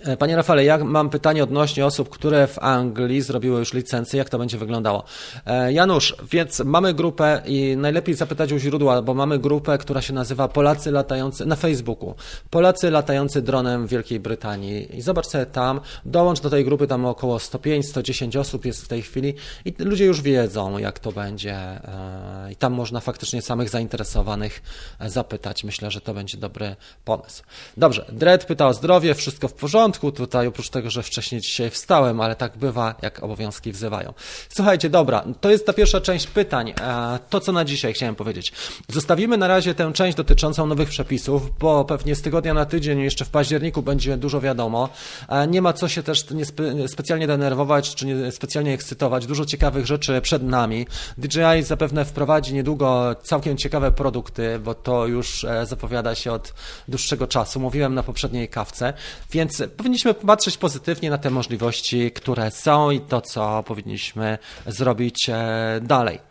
[0.05, 4.29] E, panie Rafale, ja mam pytanie odnośnie osób, które w Anglii zrobiły już licencję, jak
[4.29, 5.05] to będzie wyglądało.
[5.47, 10.13] E, Janusz, więc mamy grupę i najlepiej zapytać u źródła, bo mamy grupę, która się
[10.13, 12.15] nazywa Polacy latający na Facebooku.
[12.51, 14.97] Polacy latający dronem w Wielkiej Brytanii.
[14.97, 19.03] I zobacz sobie tam, dołącz do tej grupy, tam około 105-110 osób jest w tej
[19.03, 19.35] chwili
[19.65, 21.55] i ludzie już wiedzą, jak to będzie.
[21.55, 24.63] E, I tam można faktycznie samych zainteresowanych
[25.07, 25.65] zapytać.
[25.65, 27.43] Myślę, że to będzie dobry pomysł.
[27.77, 31.71] Dobrze, Dred pyta o zdrowie, wszystko w porządku porządku tutaj, oprócz tego, że wcześniej dzisiaj
[31.71, 34.15] wstałem, ale tak bywa, jak obowiązki wzywają.
[34.49, 36.75] Słuchajcie, dobra, to jest ta pierwsza część pytań.
[36.81, 38.53] E, to, co na dzisiaj chciałem powiedzieć.
[38.89, 43.25] Zostawimy na razie tę część dotyczącą nowych przepisów, bo pewnie z tygodnia na tydzień, jeszcze
[43.25, 44.89] w październiku będzie dużo wiadomo.
[45.29, 49.27] E, nie ma co się też nie spe, specjalnie denerwować, czy nie specjalnie ekscytować.
[49.27, 50.87] Dużo ciekawych rzeczy przed nami.
[51.19, 56.55] DJI zapewne wprowadzi niedługo całkiem ciekawe produkty, bo to już e, zapowiada się od
[56.89, 57.61] dłuższego czasu.
[57.61, 58.93] Mówiłem na poprzedniej kawce,
[59.31, 65.81] więc powinniśmy patrzeć pozytywnie na te możliwości, które są i to, co powinniśmy zrobić e,
[65.83, 66.29] dalej.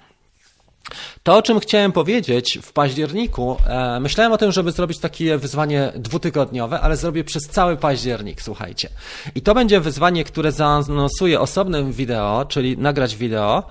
[1.23, 5.91] To, o czym chciałem powiedzieć w październiku, e, myślałem o tym, żeby zrobić takie wyzwanie
[5.95, 8.89] dwutygodniowe, ale zrobię przez cały październik, słuchajcie.
[9.35, 13.63] I to będzie wyzwanie, które zaanonsuję osobnym wideo, czyli nagrać wideo,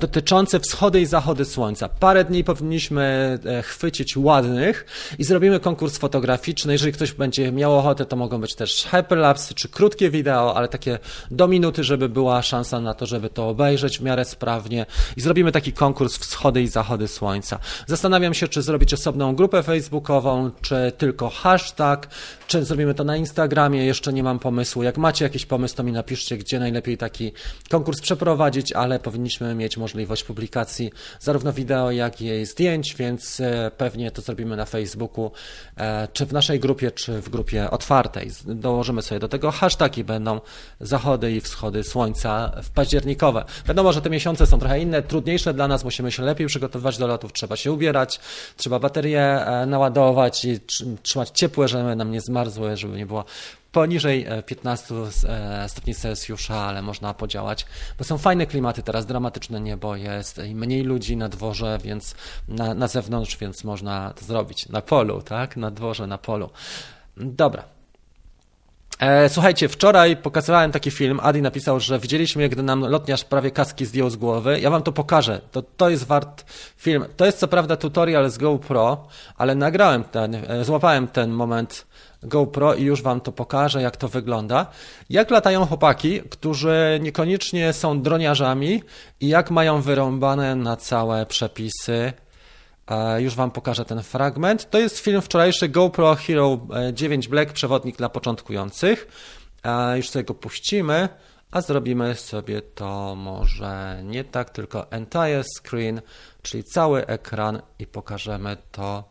[0.00, 1.88] dotyczące wschody i zachody słońca.
[1.88, 4.86] Parę dni powinniśmy e, chwycić ładnych
[5.18, 6.72] i zrobimy konkurs fotograficzny.
[6.72, 10.98] Jeżeli ktoś będzie miał ochotę, to mogą być też hyperlapsy czy krótkie wideo, ale takie
[11.30, 14.86] do minuty, żeby była szansa na to, żeby to obejrzeć w miarę sprawnie.
[15.16, 17.58] I zrobimy taki konkurs wschody i zachody słońca.
[17.86, 22.08] Zastanawiam się, czy zrobić osobną grupę facebookową, czy tylko hashtag,
[22.46, 23.86] czy zrobimy to na Instagramie.
[23.86, 24.82] Jeszcze nie mam pomysłu.
[24.82, 27.32] Jak macie jakiś pomysł, to mi napiszcie, gdzie najlepiej taki
[27.70, 34.10] konkurs przeprowadzić, ale powinniśmy mieć możliwość publikacji zarówno wideo, jak i zdjęć, więc e, pewnie
[34.10, 35.30] to zrobimy na Facebooku,
[35.76, 38.30] e, czy w naszej grupie, czy w grupie otwartej.
[38.44, 40.40] Dołożymy sobie do tego hashtagi, będą
[40.80, 43.44] zachody i wschody słońca w październikowe.
[43.66, 47.06] Wiadomo, że te miesiące są trochę inne, trudniejsze dla nas, musimy się lepiej przygotowywać do
[47.06, 48.20] lotów, trzeba się ubierać,
[48.56, 50.60] trzeba baterie e, naładować i
[51.02, 53.24] trzymać ciepłe, żeby nam nie zmarzły, żeby nie było
[53.72, 57.66] poniżej 15 e, e, stopni Celsjusza, ale można podziałać,
[57.98, 62.14] bo są fajne klimaty teraz, dramatyczne niebo jest i mniej ludzi na dworze, więc
[62.48, 65.56] na, na zewnątrz, więc można to zrobić na polu, tak?
[65.56, 66.50] Na dworze, na polu.
[67.16, 67.64] Dobra.
[68.98, 71.20] E, słuchajcie, wczoraj pokazywałem taki film.
[71.22, 74.60] Adi napisał, że widzieliśmy, gdy nam lotniarz prawie kaski zdjął z głowy.
[74.60, 75.40] Ja wam to pokażę.
[75.52, 76.44] To, to jest wart
[76.76, 77.04] film.
[77.16, 79.06] To jest co prawda tutorial z GoPro,
[79.36, 81.86] ale nagrałem ten, złapałem ten moment
[82.22, 84.66] GoPro i już wam to pokażę, jak to wygląda.
[85.10, 88.82] Jak latają chłopaki, którzy niekoniecznie są droniarzami
[89.20, 92.12] i jak mają wyrąbane na całe przepisy
[92.86, 94.70] E, już Wam pokażę ten fragment.
[94.70, 96.60] To jest film wczorajszy GoPro Hero
[96.92, 99.08] 9 e, Black, przewodnik dla początkujących.
[99.64, 101.08] E, już sobie go puścimy,
[101.50, 106.00] a zrobimy sobie to może nie tak, tylko entire screen,
[106.42, 109.04] czyli cały ekran i pokażemy to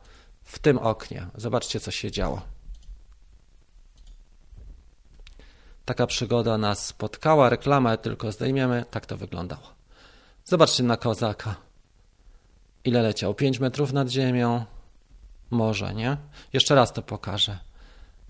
[0.43, 1.27] w tym oknie.
[1.35, 2.50] Zobaczcie, co się działo.
[5.85, 9.73] Taka przygoda nas spotkała, reklamę tylko zdejmiemy, tak to wyglądało.
[10.45, 11.55] Zobaczcie na kozaka.
[12.83, 13.33] Ile leciał?
[13.33, 14.65] 5 metrów nad ziemią?
[15.49, 16.17] Może, nie?
[16.53, 17.57] Jeszcze raz to pokażę.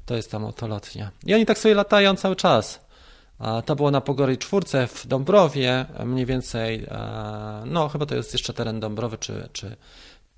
[0.06, 1.12] To jest ta motolotnia.
[1.26, 2.80] I oni tak sobie latają cały czas.
[3.66, 6.88] To było na Pogorej czwórce w Dąbrowie, mniej więcej,
[7.66, 9.76] no chyba to jest jeszcze teren Dąbrowy, czy, czy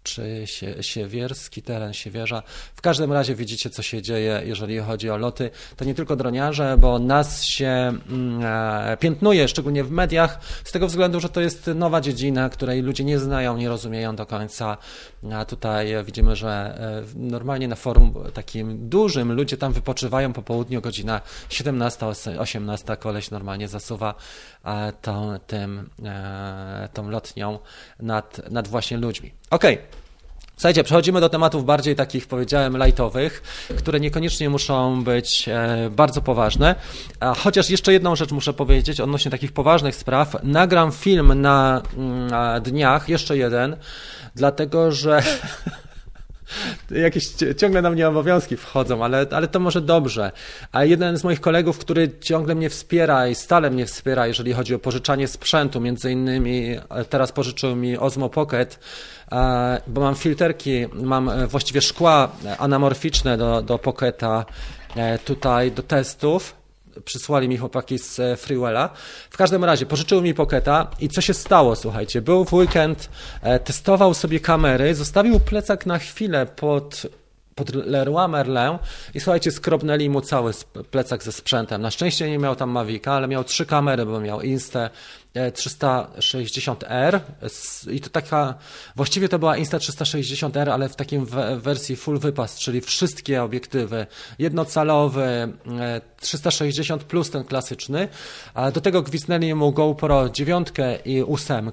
[0.03, 0.43] czy
[0.81, 2.43] siewierski teren, siewierza.
[2.75, 5.49] W każdym razie widzicie, co się dzieje, jeżeli chodzi o loty.
[5.77, 10.87] To nie tylko droniarze, bo nas się mm, e, piętnuje, szczególnie w mediach, z tego
[10.87, 14.77] względu, że to jest nowa dziedzina, której ludzie nie znają, nie rozumieją do końca.
[15.33, 20.81] A tutaj widzimy, że e, normalnie na forum takim dużym ludzie tam wypoczywają po południu,
[20.81, 24.15] godzina 17-18, koleś normalnie zasuwa
[25.01, 25.89] tą, tym,
[26.93, 27.59] tą lotnią
[27.99, 29.33] nad, nad właśnie ludźmi.
[29.49, 29.73] Okej.
[29.73, 30.03] Okay.
[30.55, 33.43] Słuchajcie, przechodzimy do tematów bardziej takich, powiedziałem, lightowych,
[33.77, 36.75] które niekoniecznie muszą być e, bardzo poważne.
[37.37, 40.35] Chociaż jeszcze jedną rzecz muszę powiedzieć odnośnie takich poważnych spraw.
[40.43, 43.77] Nagram film na, mm, na dniach, jeszcze jeden,
[44.35, 45.23] dlatego że
[46.91, 50.31] jakieś ciągle na mnie obowiązki wchodzą, ale, ale to może dobrze.
[50.71, 54.75] A jeden z moich kolegów, który ciągle mnie wspiera i stale mnie wspiera, jeżeli chodzi
[54.75, 58.79] o pożyczanie sprzętu, między innymi e, teraz pożyczył mi Osmo Pocket,
[59.31, 64.45] e, bo mam filterki, mam e, właściwie szkła anamorficzne do, do Pocketa
[65.25, 66.62] tutaj do testów
[67.05, 68.89] przysłali mi chłopaki z e, Freewella.
[69.29, 73.09] W każdym razie pożyczyły mi Pocketa i co się stało, słuchajcie, był w weekend,
[73.41, 77.07] e, testował sobie kamery, zostawił plecak na chwilę pod
[77.55, 78.77] pod Leroy Merlin
[79.13, 80.51] i słuchajcie, skrobnęli mu cały
[80.91, 81.81] plecak ze sprzętem.
[81.81, 84.89] Na szczęście nie miał tam Mavica, ale miał trzy kamery, bo miał Insta
[85.35, 87.19] 360R
[87.91, 88.55] i to taka,
[88.95, 91.25] właściwie to była Insta 360R, ale w takim
[91.57, 94.05] wersji full wypas, czyli wszystkie obiektywy,
[94.39, 95.53] jednocalowy,
[96.19, 98.07] 360 e, plus ten klasyczny,
[98.73, 100.67] do tego gwizdnęli mu GoPro 9
[101.05, 101.71] i 8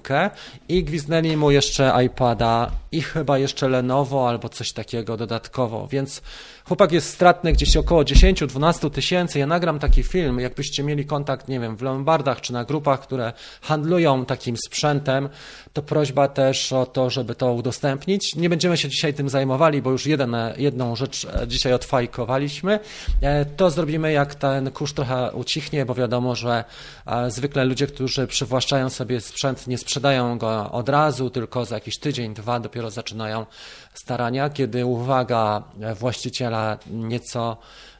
[0.68, 6.22] i gwizdnęli mu jeszcze iPada i chyba jeszcze Lenovo albo coś takiego dodatkowo, więc
[6.70, 9.38] Chłopak jest stratny gdzieś około 10-12 tysięcy.
[9.38, 13.32] Ja nagram taki film, jakbyście mieli kontakt, nie wiem, w Lombardach czy na grupach, które
[13.60, 15.28] handlują takim sprzętem,
[15.72, 18.36] to prośba też o to, żeby to udostępnić.
[18.36, 22.80] Nie będziemy się dzisiaj tym zajmowali, bo już jeden, jedną rzecz e, dzisiaj odfajkowaliśmy.
[23.20, 26.64] E, to zrobimy, jak ten kurz trochę ucichnie, bo wiadomo, że
[27.06, 31.98] e, zwykle ludzie, którzy przywłaszczają sobie sprzęt, nie sprzedają go od razu, tylko za jakiś
[31.98, 33.46] tydzień, dwa dopiero zaczynają
[33.94, 35.62] starania, kiedy uwaga
[35.94, 37.56] właściciela nieco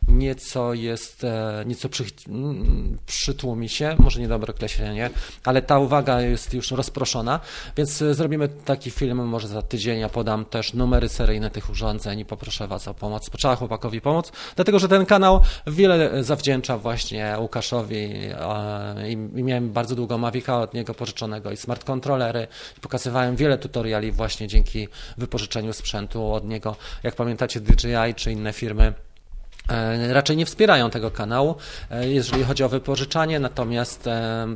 [0.09, 2.05] nieco jest, e, nieco przy,
[3.07, 5.11] przytłumi się, może niedobre określenie,
[5.45, 7.41] ale ta uwaga jest już rozproszona,
[7.77, 12.19] więc e, zrobimy taki film może za tydzień, ja podam też numery seryjne tych urządzeń
[12.19, 13.31] i poproszę Was o pomoc.
[13.31, 19.97] Potrzeba chłopakowi pomóc, dlatego że ten kanał wiele zawdzięcza właśnie Łukaszowi e, i miałem bardzo
[19.97, 22.47] długo Mavica od niego pożyczonego i smart kontrolery
[22.79, 26.77] i pokazywałem wiele tutoriali właśnie dzięki wypożyczeniu sprzętu od niego.
[27.03, 29.10] Jak pamiętacie DJI czy inne firmy E,
[30.09, 31.55] raczej nie wspierają tego kanału,
[31.90, 34.46] e, jeżeli chodzi o wypożyczanie, natomiast e,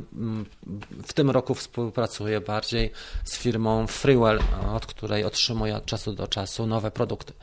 [1.05, 2.91] w tym roku współpracuję bardziej
[3.23, 4.39] z firmą Freewell,
[4.73, 7.33] od której otrzymuję od czasu do czasu nowe produkty.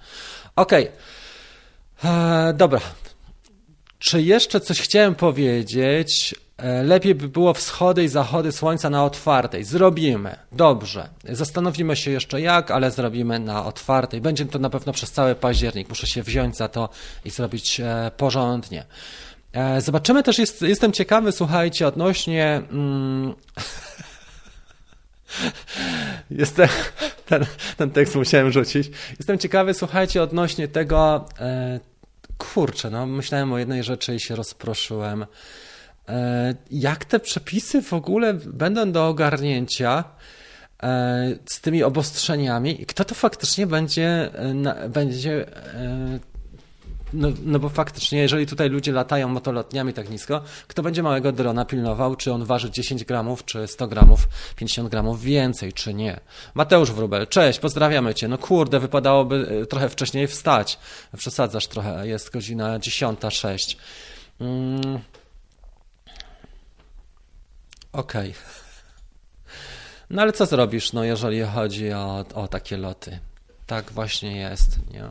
[0.57, 0.73] Ok,
[2.55, 2.81] dobra.
[3.99, 6.52] Czy jeszcze coś chciałem powiedzieć E,
[6.85, 9.65] lepiej by było wschody i zachody słońca na otwartej.
[9.65, 10.37] Zrobimy.
[10.53, 11.09] Dobrze.
[11.25, 14.21] Zastanowimy się jeszcze jak, ale zrobimy na otwartej.
[14.21, 15.89] Będzie to na pewno przez cały październik.
[15.89, 16.89] Muszę się wziąć za to
[17.25, 18.85] i zrobić e, porządnie.
[19.53, 22.63] E, zobaczymy też, jest, jestem ciekawy, słuchajcie, odnośnie.
[22.71, 23.35] Mm,
[26.31, 26.69] jestem,
[27.27, 27.47] ten,
[27.77, 28.91] ten tekst musiałem rzucić.
[29.19, 31.29] Jestem ciekawy, słuchajcie, odnośnie tego.
[32.39, 35.27] kurczę, no myślałem o jednej rzeczy i się rozproszyłem.
[36.09, 40.05] E, jak te przepisy w ogóle będą do ogarnięcia
[40.83, 45.47] e, z tymi obostrzeniami i kto to faktycznie będzie, e, będzie
[47.13, 51.65] no, no bo faktycznie, jeżeli tutaj ludzie latają motolotniami tak nisko, kto będzie małego drona
[51.65, 56.21] pilnował, czy on waży 10 gramów, czy 100 gramów, 50 gramów więcej, czy nie?
[56.55, 58.29] Mateusz Wrubel, cześć, pozdrawiamy Cię.
[58.29, 60.79] No kurde, wypadałoby trochę wcześniej wstać.
[61.17, 63.77] Przesadzasz trochę, jest godzina 10.06.
[64.41, 65.12] Mm.
[67.93, 68.31] Okej.
[68.31, 68.43] Okay.
[70.11, 73.19] No ale co zrobisz, no jeżeli chodzi o, o takie loty?
[73.67, 75.05] Tak właśnie jest, nie?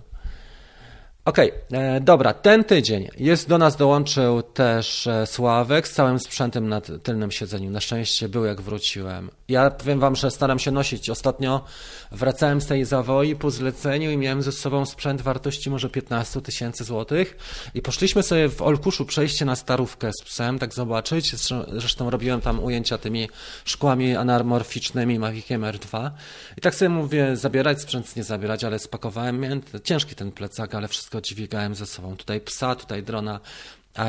[1.26, 6.20] Okej, okay, e, dobra, ten tydzień jest do nas dołączył też e, Sławek z całym
[6.20, 7.70] sprzętem na tylnym siedzeniu.
[7.70, 9.30] Na szczęście był jak wróciłem.
[9.52, 11.10] Ja powiem wam, że staram się nosić.
[11.10, 11.64] Ostatnio
[12.12, 16.84] wracałem z tej zawoi po zleceniu i miałem ze sobą sprzęt wartości może 15 tysięcy
[16.84, 17.38] złotych
[17.74, 21.36] i poszliśmy sobie w Olkuszu przejście na starówkę z psem, tak zobaczyć.
[21.68, 23.30] Zresztą robiłem tam ujęcia tymi
[23.66, 26.12] szkłami anamorficznymi Maviciem R2
[26.58, 29.40] i tak sobie mówię, zabierać sprzęt, nie zabierać, ale spakowałem.
[29.40, 32.16] Miałem ciężki ten plecak, ale wszystko wszystko dźwigałem ze sobą.
[32.16, 33.40] Tutaj psa, tutaj drona,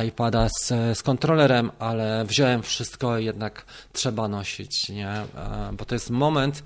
[0.07, 0.69] iPada z,
[0.99, 5.09] z kontrolerem, ale wziąłem wszystko i jednak trzeba nosić, nie?
[5.09, 5.27] E,
[5.73, 6.63] bo to jest moment,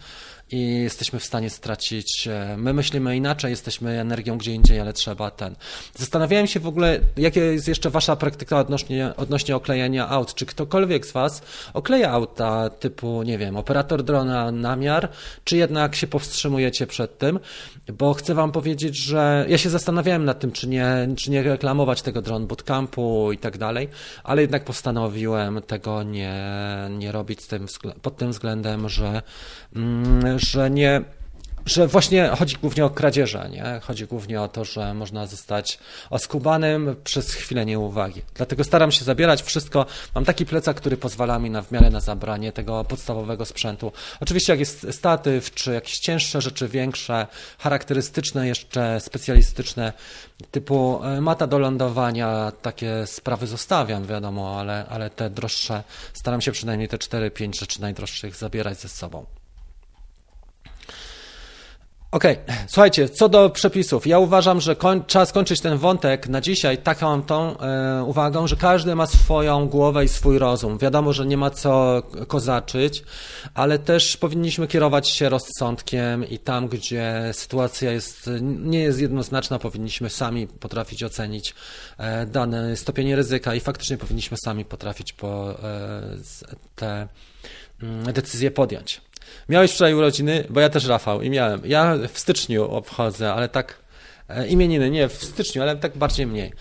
[0.50, 2.28] i jesteśmy w stanie stracić.
[2.28, 5.56] E, my myślimy inaczej, jesteśmy energią gdzie indziej, ale trzeba ten.
[5.94, 10.34] Zastanawiałem się w ogóle, jakie jest jeszcze Wasza praktyka odnośnie, odnośnie oklejania aut.
[10.34, 11.42] Czy ktokolwiek z Was
[11.74, 15.08] okleja auta typu, nie wiem, operator drona namiar,
[15.44, 17.40] czy jednak się powstrzymujecie przed tym?
[17.92, 22.02] Bo chcę Wam powiedzieć, że ja się zastanawiałem nad tym, czy nie, czy nie reklamować
[22.02, 23.88] tego drone bootcampu i tak dalej,
[24.24, 26.34] ale jednak postanowiłem tego nie,
[26.90, 27.66] nie robić tym,
[28.02, 29.22] pod tym względem, że,
[30.36, 31.02] że nie
[31.66, 33.80] że właśnie chodzi głównie o kradzieże, nie?
[33.82, 35.78] Chodzi głównie o to, że można zostać
[36.10, 38.22] oskubanym przez chwilę nieuwagi.
[38.34, 39.86] Dlatego staram się zabierać wszystko.
[40.14, 43.92] Mam taki plecak, który pozwala mi na w miarę na zabranie tego podstawowego sprzętu.
[44.20, 47.26] Oczywiście jak jest statyw, czy jakieś cięższe rzeczy, większe,
[47.58, 49.92] charakterystyczne, jeszcze specjalistyczne,
[50.50, 56.52] typu e, mata do lądowania, takie sprawy zostawiam, wiadomo, ale, ale te droższe, staram się
[56.52, 59.26] przynajmniej te 4-5 rzeczy najdroższych zabierać ze sobą.
[62.10, 62.56] Okej, okay.
[62.68, 64.06] słuchajcie, co do przepisów.
[64.06, 68.56] Ja uważam, że koń, trzeba skończyć ten wątek na dzisiaj taką tą e, uwagą, że
[68.56, 70.78] każdy ma swoją głowę i swój rozum.
[70.78, 73.04] Wiadomo, że nie ma co kozaczyć,
[73.54, 80.10] ale też powinniśmy kierować się rozsądkiem i tam, gdzie sytuacja jest, nie jest jednoznaczna, powinniśmy
[80.10, 81.54] sami potrafić ocenić
[81.98, 86.02] e, stopień ryzyka i faktycznie powinniśmy sami potrafić po, e,
[86.76, 87.08] te
[87.82, 89.05] mm, decyzje podjąć.
[89.48, 91.60] Miałeś wczoraj urodziny, bo ja też Rafał i miałem.
[91.64, 93.78] Ja w styczniu obchodzę, ale tak
[94.28, 96.52] e, imieniny, nie w styczniu, ale tak bardziej mniej.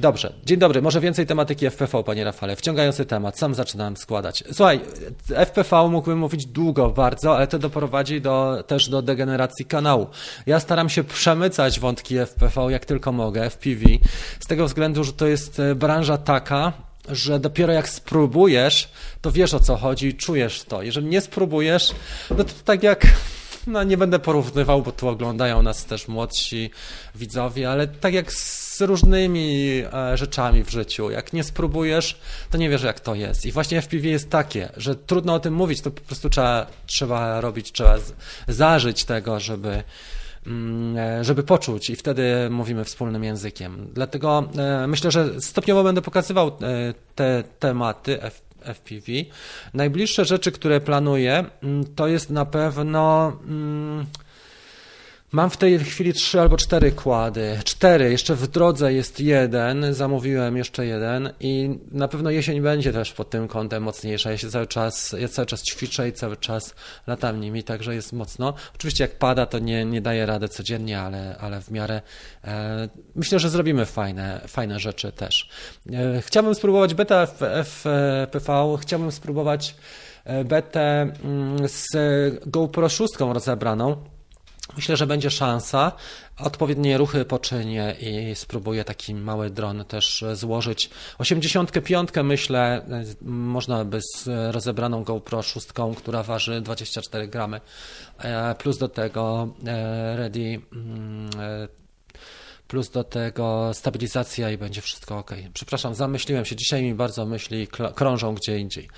[0.00, 2.56] Dobrze, dzień dobry, może więcej tematyki FPV, panie Rafale.
[2.56, 4.44] Wciągający temat, sam zaczynałem składać.
[4.52, 4.80] Słuchaj,
[5.28, 10.06] FPV mógłbym mówić długo bardzo, ale to doprowadzi do, też do degeneracji kanału.
[10.46, 13.84] Ja staram się przemycać wątki FPV jak tylko mogę, FPV,
[14.40, 16.72] z tego względu, że to jest e, branża taka,
[17.10, 18.88] że dopiero jak spróbujesz,
[19.20, 20.82] to wiesz o co chodzi, czujesz to.
[20.82, 21.94] Jeżeli nie spróbujesz,
[22.30, 23.06] no to tak jak
[23.68, 26.70] no nie będę porównywał, bo tu oglądają nas też młodsi
[27.14, 31.10] widzowie, ale tak jak z różnymi e, rzeczami w życiu.
[31.10, 32.18] Jak nie spróbujesz,
[32.50, 33.46] to nie wiesz jak to jest.
[33.46, 37.40] I właśnie FPV jest takie, że trudno o tym mówić, to po prostu trzeba, trzeba
[37.40, 37.96] robić, trzeba
[38.48, 39.82] zażyć tego, żeby
[41.20, 43.88] żeby poczuć i wtedy mówimy wspólnym językiem.
[43.94, 46.52] Dlatego e, myślę, że stopniowo będę pokazywał e,
[47.14, 48.18] te tematy
[48.60, 49.12] FPV.
[49.74, 54.06] Najbliższe rzeczy, które planuję, mm, to jest na pewno mm,
[55.32, 57.58] Mam w tej chwili trzy albo cztery kłady.
[57.64, 63.12] Cztery, jeszcze w drodze jest jeden, zamówiłem jeszcze jeden i na pewno jesień będzie też
[63.12, 64.30] pod tym kątem mocniejsza.
[64.30, 66.74] Ja się cały czas, ja cały czas ćwiczę i cały czas
[67.06, 68.54] latam nimi, także jest mocno.
[68.74, 72.02] Oczywiście jak pada, to nie, nie daję rady codziennie, ale, ale w miarę
[72.44, 75.48] e, myślę, że zrobimy fajne, fajne rzeczy też.
[75.92, 77.26] E, chciałbym spróbować beta
[77.64, 79.74] FPV, chciałbym spróbować
[80.24, 81.88] e, betę mm, z
[82.46, 83.96] GoPro 6 rozebraną.
[84.76, 85.92] Myślę, że będzie szansa.
[86.38, 90.90] Odpowiednie ruchy poczynię i spróbuję taki mały dron też złożyć.
[91.18, 92.86] 85 myślę,
[93.22, 95.66] można by z rozebraną GoPro 6,
[95.96, 97.60] która waży 24 gramy,
[98.18, 101.68] e, plus do tego e, ready mm, e,
[102.68, 105.30] plus do tego stabilizacja i będzie wszystko ok.
[105.54, 106.56] Przepraszam, zamyśliłem się.
[106.56, 108.88] Dzisiaj mi bardzo myśli krążą gdzie indziej.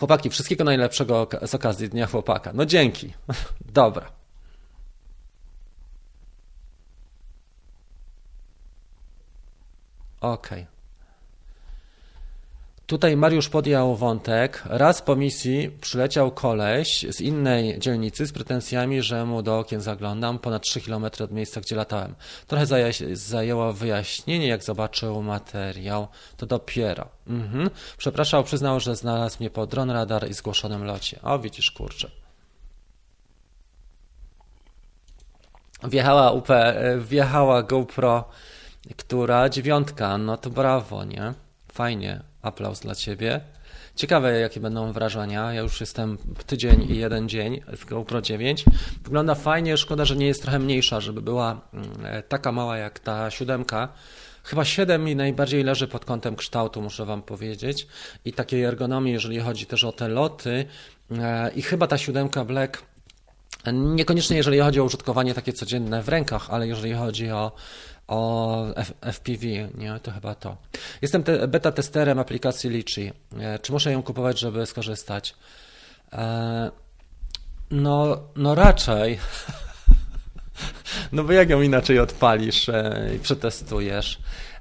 [0.00, 2.50] Chłopaki, wszystkiego najlepszego z okazji Dnia Chłopaka.
[2.54, 3.14] No dzięki.
[3.60, 4.12] Dobra.
[10.20, 10.62] Okej.
[10.62, 10.79] Okay.
[12.90, 14.62] Tutaj Mariusz podjął wątek.
[14.64, 20.38] Raz po misji przyleciał koleś z innej dzielnicy z pretensjami, że mu do okien zaglądam
[20.38, 22.14] ponad 3 km od miejsca, gdzie latałem.
[22.46, 22.66] Trochę
[23.12, 26.08] zajęło wyjaśnienie, jak zobaczył materiał.
[26.36, 27.08] To dopiero.
[27.26, 27.70] Mhm.
[27.98, 31.20] Przepraszał, przyznał, że znalazł mnie po dron radar i zgłoszonym locie.
[31.22, 32.10] O, widzisz, kurczę.
[35.84, 36.48] Wjechała UP,
[36.98, 38.24] wjechała GoPro,
[38.96, 41.34] która dziewiątka, no to brawo, nie?
[41.72, 43.40] Fajnie, aplauz dla ciebie.
[43.96, 45.52] Ciekawe, jakie będą wrażenia.
[45.52, 48.64] Ja już jestem tydzień i jeden dzień w GoPro 9.
[49.04, 51.86] Wygląda fajnie, szkoda, że nie jest trochę mniejsza, żeby była mm,
[52.28, 53.88] taka mała jak ta siódemka.
[54.44, 57.86] Chyba 7 mi najbardziej leży pod kątem kształtu, muszę Wam powiedzieć.
[58.24, 60.66] I takiej ergonomii, jeżeli chodzi też o te loty.
[61.18, 62.90] E, I chyba ta siódemka Black
[63.72, 67.52] Niekoniecznie jeżeli chodzi o użytkowanie takie codzienne w rękach, ale jeżeli chodzi o,
[68.10, 70.56] o F, FPV, nie, to chyba to.
[71.02, 73.12] Jestem te, beta testerem aplikacji Litchi.
[73.38, 75.34] E, czy muszę ją kupować, żeby skorzystać?
[76.12, 76.70] E,
[77.70, 79.18] no, no raczej.
[81.12, 84.18] No bo jak ją inaczej odpalisz e, i przetestujesz?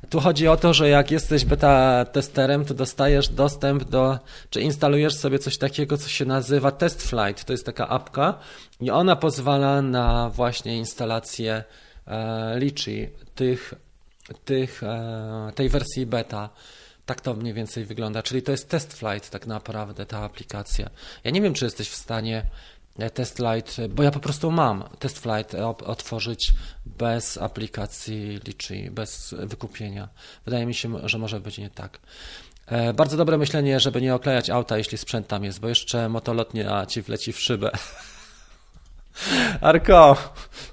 [0.10, 4.20] Tu chodzi o to, że jak jesteś beta testerem, to dostajesz dostęp do,
[4.50, 7.46] czy instalujesz sobie coś takiego, co się nazywa Test Flight.
[7.46, 8.40] To jest taka apka
[8.82, 11.64] i ona pozwala na właśnie instalację
[12.08, 13.74] e, Litchi, tych,
[14.46, 16.50] tych, e, tej wersji beta.
[17.06, 18.24] Tak to mniej więcej wygląda.
[18.24, 20.90] Czyli to jest Test Flight tak naprawdę, ta aplikacja.
[21.24, 22.46] Ja nie wiem, czy jesteś w stanie
[23.14, 26.54] Test Light, bo ja po prostu mam Test Flight otworzyć
[26.86, 30.10] bez aplikacji Litchi, bez wykupienia.
[30.46, 32.00] Wydaje mi się, że może być nie tak.
[32.66, 36.72] E, bardzo dobre myślenie, żeby nie oklejać auta, jeśli sprzęt tam jest, bo jeszcze motolotnie,
[36.72, 37.72] a ci wleci w szybę.
[39.62, 40.18] Arko,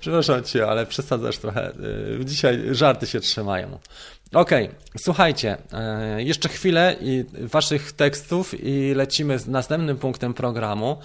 [0.01, 1.72] przepraszam cię, ale przesadzasz trochę.
[2.20, 3.78] E, dzisiaj żarty się trzymają.
[4.32, 10.99] Okej, okay, słuchajcie, e, jeszcze chwilę i waszych tekstów i lecimy z następnym punktem programu.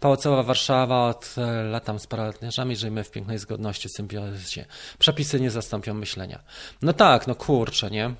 [0.00, 4.64] Pałacowa Warszawa od e, latam z paralizarzami, żyjmy w pięknej zgodności, symbiozie.
[4.98, 6.42] Przepisy nie zastąpią myślenia.
[6.82, 8.14] No tak, no kurczę, nie?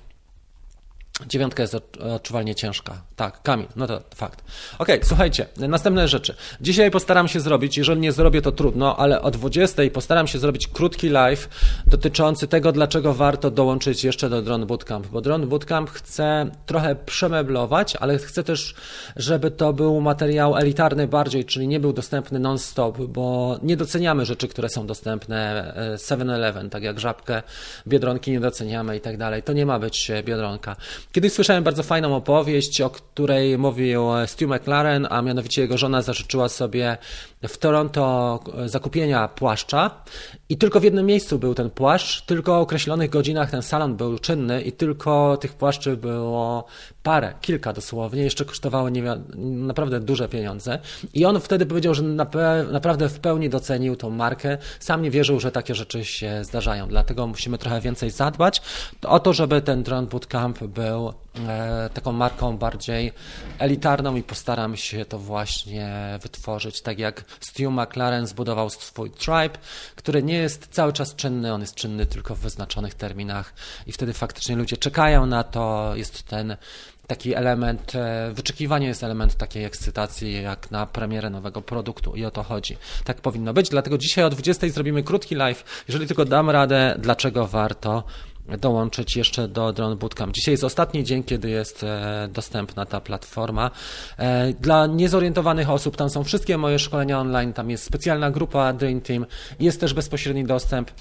[1.25, 1.75] Dziewiątka jest
[2.15, 3.01] odczuwalnie ciężka.
[3.15, 4.43] Tak, Kamil, no to fakt.
[4.79, 6.35] Ok, słuchajcie, następne rzeczy.
[6.61, 10.67] Dzisiaj postaram się zrobić, jeżeli nie zrobię to trudno, ale o 20 postaram się zrobić
[10.67, 11.49] krótki live
[11.87, 17.95] dotyczący tego, dlaczego warto dołączyć jeszcze do Drone Bootcamp, bo Drone Bootcamp chce trochę przemeblować,
[17.95, 18.75] ale chcę też,
[19.15, 24.47] żeby to był materiał elitarny bardziej, czyli nie był dostępny non-stop, bo nie doceniamy rzeczy,
[24.47, 27.43] które są dostępne 7-Eleven, e, tak jak żabkę,
[27.87, 29.43] biedronki nie doceniamy i tak dalej.
[29.43, 30.75] To nie ma być biedronka.
[31.11, 36.49] Kiedyś słyszałem bardzo fajną opowieść, o której mówił Stu McLaren, a mianowicie jego żona zażyczyła
[36.49, 36.97] sobie
[37.43, 39.91] w Toronto zakupienia płaszcza
[40.49, 44.19] i tylko w jednym miejscu był ten płaszcz, tylko o określonych godzinach ten salon był
[44.19, 46.65] czynny i tylko tych płaszczy było
[47.03, 48.91] parę, kilka dosłownie, jeszcze kosztowały
[49.35, 50.79] naprawdę duże pieniądze.
[51.13, 52.03] I on wtedy powiedział, że
[52.71, 57.27] naprawdę w pełni docenił tą markę, sam nie wierzył, że takie rzeczy się zdarzają, dlatego
[57.27, 58.61] musimy trochę więcej zadbać
[59.03, 61.13] o to, żeby ten Drone Bootcamp był
[61.93, 63.11] taką marką bardziej
[63.59, 69.57] elitarną i postaram się to właśnie wytworzyć, tak jak Stu McLaren zbudował swój Tribe,
[69.95, 73.53] który nie jest cały czas czynny, on jest czynny tylko w wyznaczonych terminach
[73.87, 76.57] i wtedy faktycznie ludzie czekają na to, jest ten
[77.07, 82.31] taki element, e, wyczekiwanie jest element takiej ekscytacji jak na premierę nowego produktu i o
[82.31, 82.77] to chodzi.
[83.03, 87.47] Tak powinno być, dlatego dzisiaj o 20 zrobimy krótki live, jeżeli tylko dam radę, dlaczego
[87.47, 88.03] warto
[88.59, 90.35] dołączyć jeszcze do Drone Bootcamp.
[90.35, 93.71] Dzisiaj jest ostatni dzień, kiedy jest e, dostępna ta platforma.
[94.17, 99.01] E, dla niezorientowanych osób tam są wszystkie moje szkolenia online, tam jest specjalna grupa Dream
[99.01, 99.25] Team,
[99.59, 100.91] jest też bezpośredni dostęp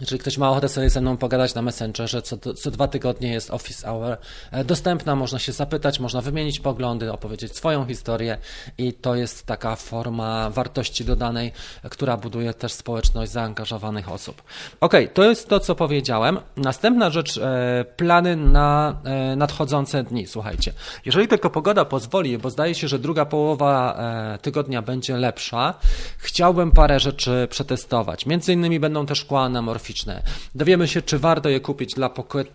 [0.00, 3.50] jeżeli ktoś ma ochotę sobie ze mną pogadać na Messengerze, co, co dwa tygodnie jest
[3.50, 4.16] Office Hour
[4.50, 8.38] e, dostępna, można się zapytać, można wymienić poglądy, opowiedzieć swoją historię
[8.78, 11.52] i to jest taka forma wartości dodanej,
[11.90, 14.42] która buduje też społeczność zaangażowanych osób.
[14.80, 16.40] Ok, to jest to, co powiedziałem.
[16.56, 20.26] Następna rzecz, e, plany na e, nadchodzące dni.
[20.26, 20.72] Słuchajcie,
[21.04, 24.00] jeżeli tylko pogoda pozwoli, bo zdaje się, że druga połowa
[24.42, 25.74] tygodnia będzie lepsza,
[26.18, 28.26] chciałbym parę rzeczy przetestować.
[28.26, 29.48] Między innymi będą też szkła
[29.90, 30.22] anamorficzne,
[30.54, 32.10] Dowiemy się, czy warto je kupić dla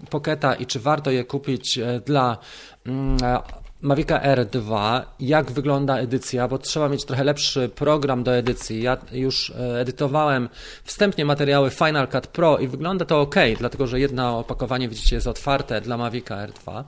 [0.10, 2.38] Pocketa i czy warto je kupić e, dla
[2.86, 3.40] mm, e,
[3.82, 8.82] Mavica R2, jak wygląda edycja, bo trzeba mieć trochę lepszy program do edycji.
[8.82, 10.50] Ja już e, edytowałem
[10.84, 15.28] wstępnie materiały Final Cut Pro i wygląda to ok, dlatego że jedno opakowanie, widzicie, jest
[15.28, 16.84] otwarte dla Mavica R2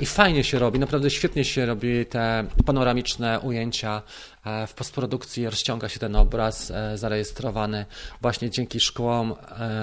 [0.00, 4.02] i fajnie się robi, naprawdę świetnie się robi te panoramiczne ujęcia
[4.66, 7.86] w postprodukcji rozciąga się ten obraz zarejestrowany
[8.22, 9.34] właśnie dzięki szkłom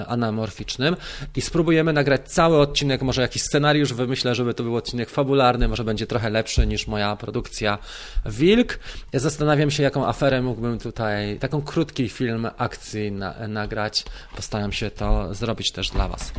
[0.06, 0.96] anamorficznym
[1.36, 5.84] i spróbujemy nagrać cały odcinek, może jakiś scenariusz wymyślę, żeby to był odcinek fabularny, może
[5.84, 7.78] będzie trochę lepszy niż moja produkcja
[8.26, 8.78] Wilk.
[9.12, 14.04] Ja zastanawiam się, jaką aferę mógłbym tutaj, taką krótki film akcji na, nagrać.
[14.36, 16.32] Postaram się to zrobić też dla Was.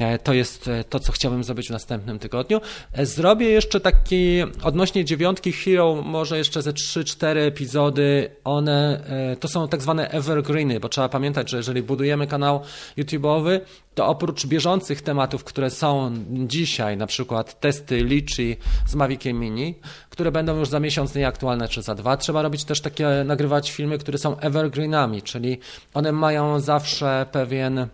[0.00, 2.60] E, to jest e, to, co chciałbym zrobić w następnym tygodniu.
[2.92, 8.30] E, zrobię jeszcze taki odnośnie dziewiątki Hero, może jeszcze ze 3-4 epizody.
[8.44, 9.04] One
[9.40, 12.60] to są tak zwane evergreeny, bo trzeba pamiętać, że jeżeli budujemy kanał
[12.98, 13.60] YouTube'owy,
[13.94, 18.56] to oprócz bieżących tematów, które są dzisiaj, na przykład testy Litchi
[18.86, 19.74] z Maviciem Mini,
[20.10, 23.98] które będą już za miesiąc nieaktualne czy za dwa, trzeba robić też takie, nagrywać filmy,
[23.98, 25.58] które są evergreenami, czyli
[25.94, 27.88] one mają zawsze pewien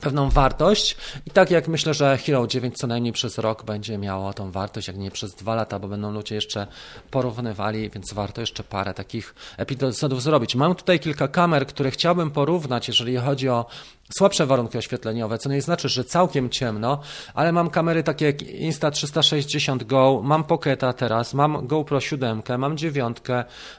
[0.00, 4.32] pewną wartość i tak jak myślę, że Hero 9 co najmniej przez rok będzie miało
[4.32, 6.66] tą wartość, jak nie przez dwa lata, bo będą ludzie jeszcze
[7.10, 10.54] porównywali, więc warto jeszcze parę takich epizodów zrobić.
[10.54, 13.66] Mam tutaj kilka kamer, które chciałbym porównać, jeżeli chodzi o
[14.10, 17.00] słabsze warunki oświetleniowe, co nie znaczy, że całkiem ciemno,
[17.34, 23.16] ale mam kamery takie jak Insta360 Go, mam Pocketa teraz, mam GoPro 7, mam 9,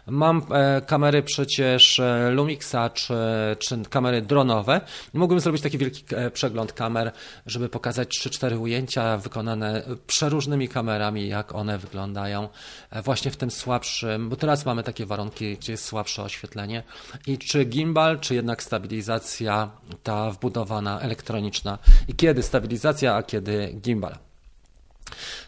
[0.08, 3.14] mam e, kamery przecież e, Lumixa czy,
[3.60, 4.82] czy kamery dronowe.
[5.14, 7.12] I mógłbym zrobić taki wielki e, przegląd kamer,
[7.46, 12.50] żeby pokazać 3-4 ujęcia wykonane przeróżnymi kamerami, jak one wyglądają
[13.04, 16.84] właśnie w tym słabszym, bo teraz mamy takie warunki, gdzie jest słabsze oświetlenie.
[17.28, 19.70] I czy gimbal, czy jednak stabilizacja
[20.04, 24.18] ta wbudowana elektroniczna i kiedy stabilizacja, a kiedy gimbal.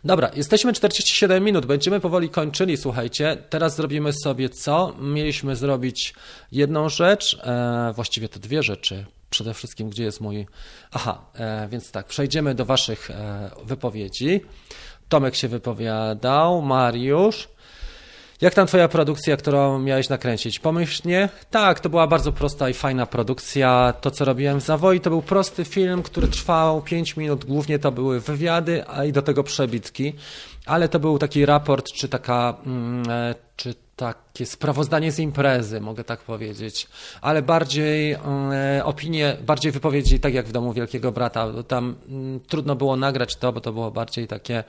[0.04, 3.38] Dobra, jesteśmy 47 minut, będziemy powoli kończyli, słuchajcie.
[3.50, 4.96] Teraz zrobimy sobie co?
[5.00, 6.14] Mieliśmy zrobić
[6.52, 9.06] jedną rzecz, e, właściwie to dwie rzeczy.
[9.30, 10.48] Przede wszystkim, gdzie jest mój.
[10.92, 14.42] Aha, e, więc tak, przejdziemy do Waszych e, wypowiedzi.
[15.10, 17.48] Tomek się wypowiadał, Mariusz.
[18.42, 20.60] Jak tam twoja produkcja, którą miałeś nakręcić?
[20.60, 21.30] Pomyślnie?
[21.52, 23.94] Tak, to była bardzo prosta i fajna produkcja.
[24.02, 27.46] To, co robiłem w Zawoi, to był prosty film, który trwał 5 minut.
[27.46, 30.14] Głównie to były wywiady, a i do tego przebitki.
[30.66, 36.04] Ale to był taki raport, czy taka, mm, e, czy takie sprawozdanie z imprezy, mogę
[36.04, 36.88] tak powiedzieć,
[37.22, 38.20] ale bardziej e,
[38.84, 41.48] opinie, bardziej wypowiedzi, tak jak w domu Wielkiego Brata.
[41.68, 44.64] Tam mm, trudno było nagrać to, bo to było bardziej takie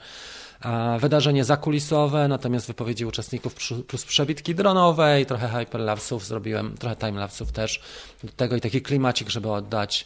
[0.99, 3.55] wydarzenie zakulisowe, natomiast wypowiedzi uczestników
[3.87, 7.81] plus przebitki dronowe i trochę hyperlapsów zrobiłem, trochę timelapsów też
[8.23, 10.05] do tego i taki klimacik, żeby oddać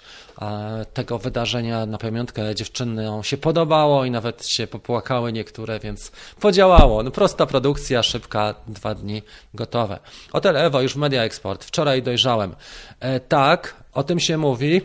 [0.93, 7.03] tego wydarzenia na pamiątkę dziewczynom się podobało i nawet się popłakały niektóre, więc podziałało.
[7.03, 9.21] No prosta produkcja, szybka, dwa dni
[9.53, 9.99] gotowe.
[10.31, 12.55] Hotel Evo już Media Export, wczoraj dojrzałem.
[12.99, 14.81] E, tak, o tym się mówi.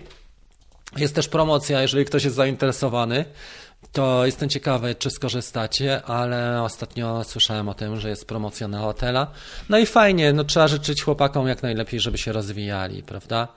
[0.96, 3.24] Jest też promocja, jeżeli ktoś jest zainteresowany
[3.92, 9.30] to jestem ciekawy, czy skorzystacie, ale ostatnio słyszałem o tym, że jest promocja na hotela.
[9.68, 13.48] No i fajnie, no trzeba życzyć chłopakom jak najlepiej, żeby się rozwijali, prawda?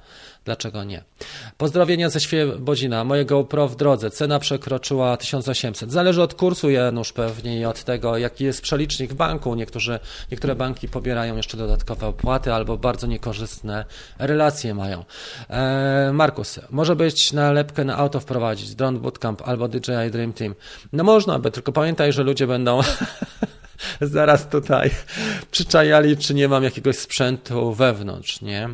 [0.46, 1.04] Dlaczego nie?
[1.58, 3.04] Pozdrowienia ze Świebodzina.
[3.04, 4.10] Mojego GoPro w drodze.
[4.10, 5.92] Cena przekroczyła 1800.
[5.92, 9.56] Zależy od kursu, Janusz, pewnie i od tego, jaki jest przelicznik w banku.
[9.56, 10.00] Niektórzy,
[10.32, 13.86] niektóre banki pobierają jeszcze dodatkowe opłaty albo bardzo niekorzystne
[14.20, 15.04] relacje mają.
[15.50, 18.76] Eee, Markus, może być nalepkę na auto wprowadzić.
[18.76, 20.56] Drone Bootcamp albo DJI Dream Team.
[20.94, 22.82] No można by, tylko pamiętaj, że ludzie będą
[24.02, 24.92] zaraz tutaj
[25.52, 28.70] przyczajali, czy nie mam jakiegoś sprzętu wewnątrz, nie?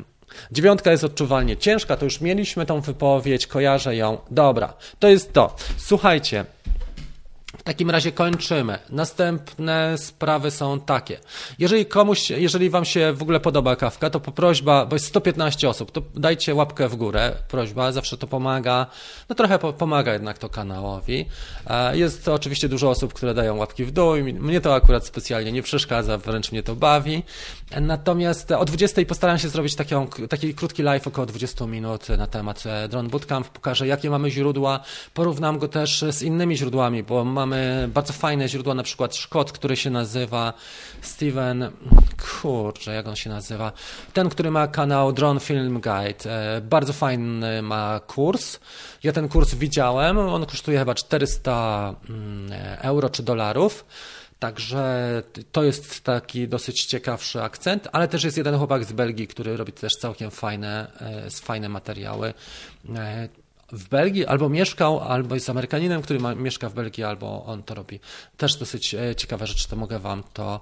[0.52, 4.18] Dziewiątka jest odczuwalnie ciężka, to już mieliśmy tą wypowiedź, kojarzę ją.
[4.32, 5.56] Dobra, to jest to.
[5.78, 6.46] Słuchajcie,
[7.68, 8.80] takim razie kończymy.
[8.90, 11.20] Następne sprawy są takie.
[11.60, 15.92] Jeżeli komuś, jeżeli wam się w ogóle podoba kawka, to prośba, bo jest 115 osób,
[15.92, 17.34] to dajcie łapkę w górę.
[17.48, 18.86] Prośba, zawsze to pomaga.
[19.30, 21.26] No trochę pomaga jednak to kanałowi.
[21.94, 25.64] Jest oczywiście dużo osób, które dają łapki w dół i mnie to akurat specjalnie nie
[25.64, 27.24] przeszkadza, wręcz mnie to bawi.
[27.72, 32.64] Natomiast o 20 postaram się zrobić taką, taki krótki live, około 20 minut na temat
[32.66, 33.50] e, Drone Bootcamp.
[33.50, 34.80] Pokażę, jakie mamy źródła.
[35.14, 39.76] Porównam go też z innymi źródłami, bo mamy bardzo fajne źródła, na przykład Szkot, który
[39.76, 40.54] się nazywa
[41.02, 41.72] Steven,
[42.42, 43.72] kurczę, jak on się nazywa?
[44.14, 46.56] Ten, który ma kanał Drone Film Guide.
[46.58, 48.60] E, bardzo fajny ma kurs.
[49.04, 52.52] Ja ten kurs widziałem, on kosztuje chyba 400 mm,
[52.82, 53.86] euro czy dolarów.
[54.40, 59.58] Także to jest taki dosyć ciekawszy akcent, ale też jest jeden chłopak z Belgii, który
[59.58, 62.34] robi też całkiem fajne, e, fajne materiały.
[62.96, 63.30] E,
[63.72, 67.76] w Belgii, albo mieszkał, albo jest Amerykaninem, który ma, mieszka w Belgii, albo on to
[67.76, 68.00] robi.
[68.38, 70.60] Też dosyć e, ciekawa rzecz, to mogę Wam to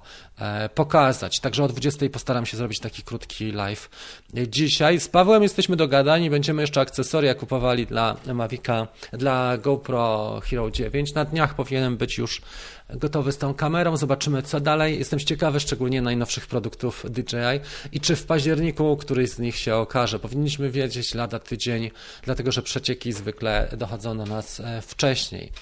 [0.74, 1.40] pokazać.
[1.40, 3.90] Także o 20 postaram się zrobić taki krótki live
[4.34, 5.00] dzisiaj.
[5.00, 11.14] Z Pawłem jesteśmy dogadani, będziemy jeszcze akcesoria kupowali dla Mavica, dla GoPro Hero 9.
[11.14, 12.42] Na dniach powinienem być już
[12.88, 13.96] gotowy z tą kamerą.
[13.96, 14.98] Zobaczymy, co dalej.
[14.98, 17.60] Jestem ciekawy szczególnie najnowszych produktów DJI
[17.92, 20.18] i czy w październiku któryś z nich się okaże.
[20.18, 21.90] Powinniśmy wiedzieć lada tydzień,
[22.22, 25.52] dlatego że przecieki zwykle dochodzą do nas e, wcześniej.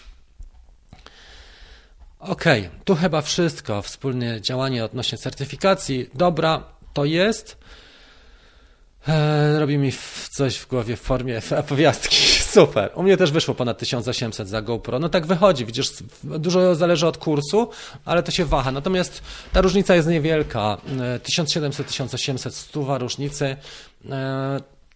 [2.19, 2.45] Ok,
[2.85, 3.83] tu chyba wszystko.
[3.83, 6.11] Wspólne działanie odnośnie certyfikacji.
[6.15, 7.57] Dobra, to jest.
[9.09, 9.93] E, robi mi
[10.31, 12.17] coś w głowie w formie opowiastki.
[12.55, 12.91] Super.
[12.95, 14.99] U mnie też wyszło ponad 1800 za GoPro.
[14.99, 15.91] No tak wychodzi, widzisz,
[16.25, 17.71] dużo zależy od kursu,
[18.05, 18.73] ale to się waha.
[18.73, 20.77] Natomiast ta różnica jest niewielka.
[21.39, 23.57] 1700-1800 e, stuwa różnicy.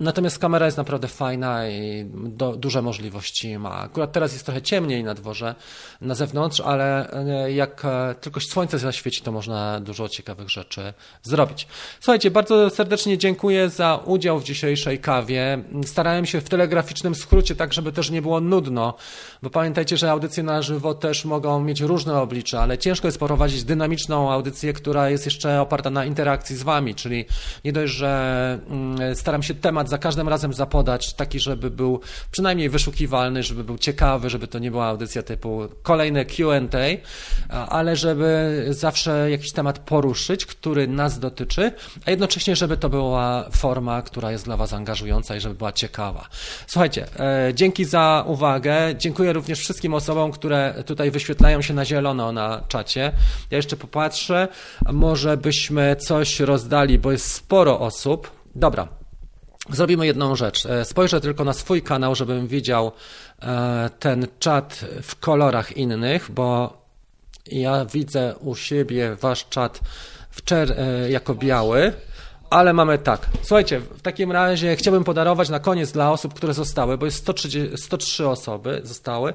[0.01, 3.75] Natomiast kamera jest naprawdę fajna i do, duże możliwości ma.
[3.75, 5.55] Akurat teraz jest trochę ciemniej na dworze,
[6.01, 10.93] na zewnątrz, ale e, jak e, tylko słońce zaświeci, to można dużo ciekawych rzeczy
[11.23, 11.67] zrobić.
[12.01, 15.59] Słuchajcie, bardzo serdecznie dziękuję za udział w dzisiejszej kawie.
[15.85, 18.95] Starałem się w telegraficznym skrócie, tak żeby też nie było nudno,
[19.43, 23.65] bo pamiętajcie, że audycje na żywo też mogą mieć różne oblicze, ale ciężko jest prowadzić
[23.65, 27.25] dynamiczną audycję, która jest jeszcze oparta na interakcji z Wami, czyli
[27.65, 32.69] nie dość, że mm, staram się temat za każdym razem zapodać, taki, żeby był przynajmniej
[32.69, 36.61] wyszukiwalny, żeby był ciekawy, żeby to nie była audycja typu kolejne QA,
[37.69, 41.73] ale żeby zawsze jakiś temat poruszyć, który nas dotyczy,
[42.07, 46.29] a jednocześnie, żeby to była forma, która jest dla Was angażująca i żeby była ciekawa.
[46.67, 48.95] Słuchajcie, e, dzięki za uwagę.
[48.99, 53.13] Dziękuję również wszystkim osobom, które tutaj wyświetlają się na zielono na czacie.
[53.51, 54.49] Ja jeszcze popatrzę,
[54.93, 58.31] może byśmy coś rozdali, bo jest sporo osób.
[58.55, 58.98] Dobra,
[59.73, 60.67] Zrobimy jedną rzecz.
[60.67, 62.93] E, spojrzę tylko na swój kanał, żebym widział
[63.43, 66.79] e, ten czat w kolorach innych, bo
[67.47, 69.81] ja widzę u siebie wasz czat
[70.53, 71.93] e, jako biały.
[72.51, 73.27] Ale mamy tak.
[73.43, 77.77] Słuchajcie, w takim razie chciałbym podarować na koniec dla osób, które zostały, bo jest 130,
[77.77, 79.35] 103 osoby zostały,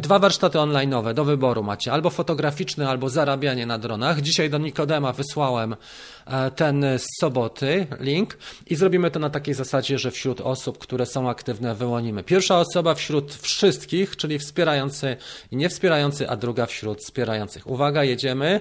[0.00, 4.20] dwa warsztaty online'owe do wyboru macie, albo fotograficzny, albo zarabianie na dronach.
[4.20, 5.76] Dzisiaj do Nikodema wysłałem
[6.26, 11.06] E, ten z soboty link i zrobimy to na takiej zasadzie, że wśród osób, które
[11.06, 12.24] są aktywne, wyłonimy.
[12.24, 15.16] Pierwsza osoba wśród wszystkich, czyli wspierający
[15.50, 17.66] i niewspierający, a druga wśród wspierających.
[17.66, 18.60] Uwaga, jedziemy.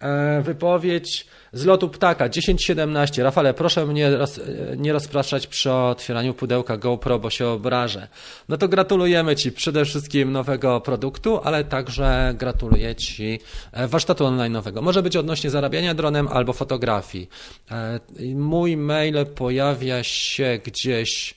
[0.00, 3.22] E, wypowiedź z lotu ptaka 10.17.
[3.22, 4.40] Rafale, proszę mnie roz,
[4.76, 8.08] nie rozpraszać przy otwieraniu pudełka GoPro, bo się obrażę.
[8.48, 13.40] No to gratulujemy Ci przede wszystkim nowego produktu, ale także gratuluję Ci
[13.72, 14.82] e, warsztatu online'owego.
[14.82, 17.28] Może być odnośnie zarabiania dronem albo fotografii.
[17.70, 18.00] E,
[18.34, 21.34] mój mail pojawia się gdzieś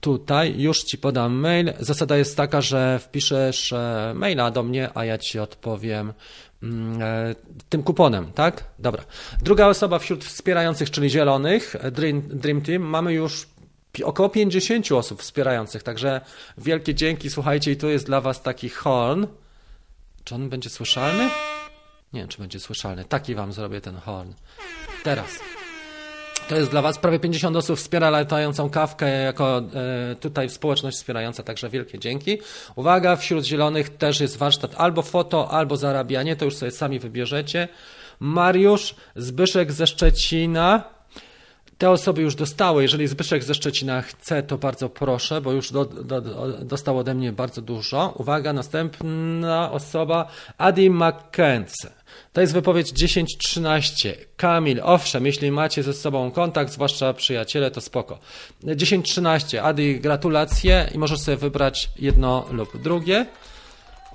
[0.00, 1.72] tutaj, już Ci podam mail.
[1.80, 3.74] Zasada jest taka, że wpiszesz
[4.14, 6.12] maila do mnie, a ja Ci odpowiem e,
[7.68, 8.64] tym kuponem, tak?
[8.78, 9.04] Dobra.
[9.42, 13.46] Druga osoba wśród wspierających, czyli zielonych, e, Dream, Dream Team, mamy już
[14.04, 16.20] około 50 osób wspierających, także
[16.58, 17.30] wielkie dzięki.
[17.30, 19.26] Słuchajcie, i tu jest dla Was taki horn.
[20.24, 21.30] Czy on będzie słyszalny?
[22.12, 23.04] Nie wiem, czy będzie słyszalny.
[23.04, 24.32] Taki Wam zrobię ten horn.
[25.04, 25.38] Teraz.
[26.48, 31.42] To jest dla Was prawie 50 osób wspiera latającą kawkę jako e, tutaj społeczność wspierająca,
[31.42, 32.38] także wielkie dzięki.
[32.76, 37.68] Uwaga, wśród zielonych też jest warsztat albo foto, albo zarabianie, to już sobie sami wybierzecie.
[38.20, 40.84] Mariusz, Zbyszek ze Szczecina.
[41.82, 42.82] Te osoby już dostały.
[42.82, 46.20] Jeżeli Zbyszek ze Szczecina chce, to bardzo proszę, bo już do, do,
[46.64, 48.14] dostał ode mnie bardzo dużo.
[48.18, 50.28] Uwaga, następna osoba,
[50.58, 51.90] Adi McKenzie.
[52.32, 54.12] To jest wypowiedź 10-13.
[54.36, 58.18] Kamil, owszem, jeśli macie ze sobą kontakt, zwłaszcza przyjaciele, to spoko.
[58.64, 59.58] 10-13.
[59.58, 63.26] Adi, gratulacje i możesz sobie wybrać jedno lub drugie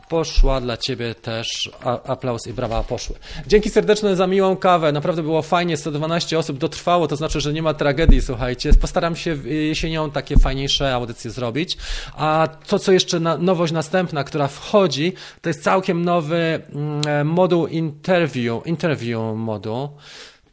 [0.09, 1.71] poszła dla Ciebie też
[2.05, 3.15] aplauz i brawa poszły.
[3.47, 4.91] Dzięki serdeczne za miłą kawę.
[4.91, 5.77] Naprawdę było fajnie.
[5.77, 8.73] 112 osób dotrwało, to znaczy, że nie ma tragedii, słuchajcie.
[8.73, 11.77] Postaram się jesienią takie fajniejsze audycje zrobić.
[12.17, 17.67] A to, co jeszcze na, nowość następna, która wchodzi, to jest całkiem nowy mm, moduł
[17.67, 19.89] interview, interview moduł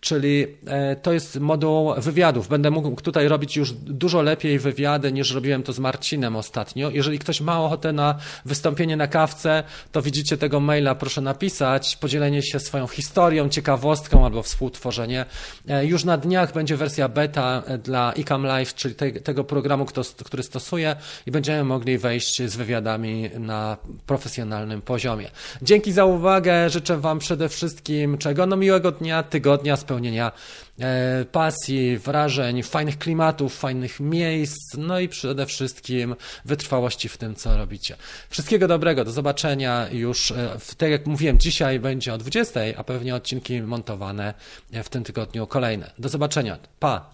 [0.04, 2.48] czyli e, to jest moduł wywiadów.
[2.48, 6.90] Będę mógł tutaj robić już dużo lepiej wywiady niż robiłem to z Marcinem ostatnio.
[6.90, 12.42] Jeżeli ktoś ma ochotę na wystąpienie na kawce, to widzicie tego maila, proszę napisać, podzielenie
[12.42, 15.24] się swoją historią, ciekawostką albo współtworzenie.
[15.68, 19.86] E, już na dniach będzie wersja beta e, dla Ecam Live, czyli te, tego programu,
[20.24, 20.96] który stosuję
[21.26, 23.76] i będziemy mogli wejść z wywiadami na
[24.06, 25.30] profesjonalnym poziomie.
[25.62, 28.46] Dzięki za uwagę, życzę Wam przede wszystkim czego?
[28.46, 30.32] No miłego dnia, tygodnia, spełnienia spełnienia
[30.80, 37.56] e, pasji, wrażeń, fajnych klimatów, fajnych miejsc, no i przede wszystkim wytrwałości w tym, co
[37.56, 37.96] robicie.
[38.30, 43.14] Wszystkiego dobrego, do zobaczenia już, e, tak jak mówiłem, dzisiaj będzie o 20, a pewnie
[43.14, 44.34] odcinki montowane
[44.72, 45.90] w tym tygodniu kolejne.
[45.98, 47.13] Do zobaczenia, pa!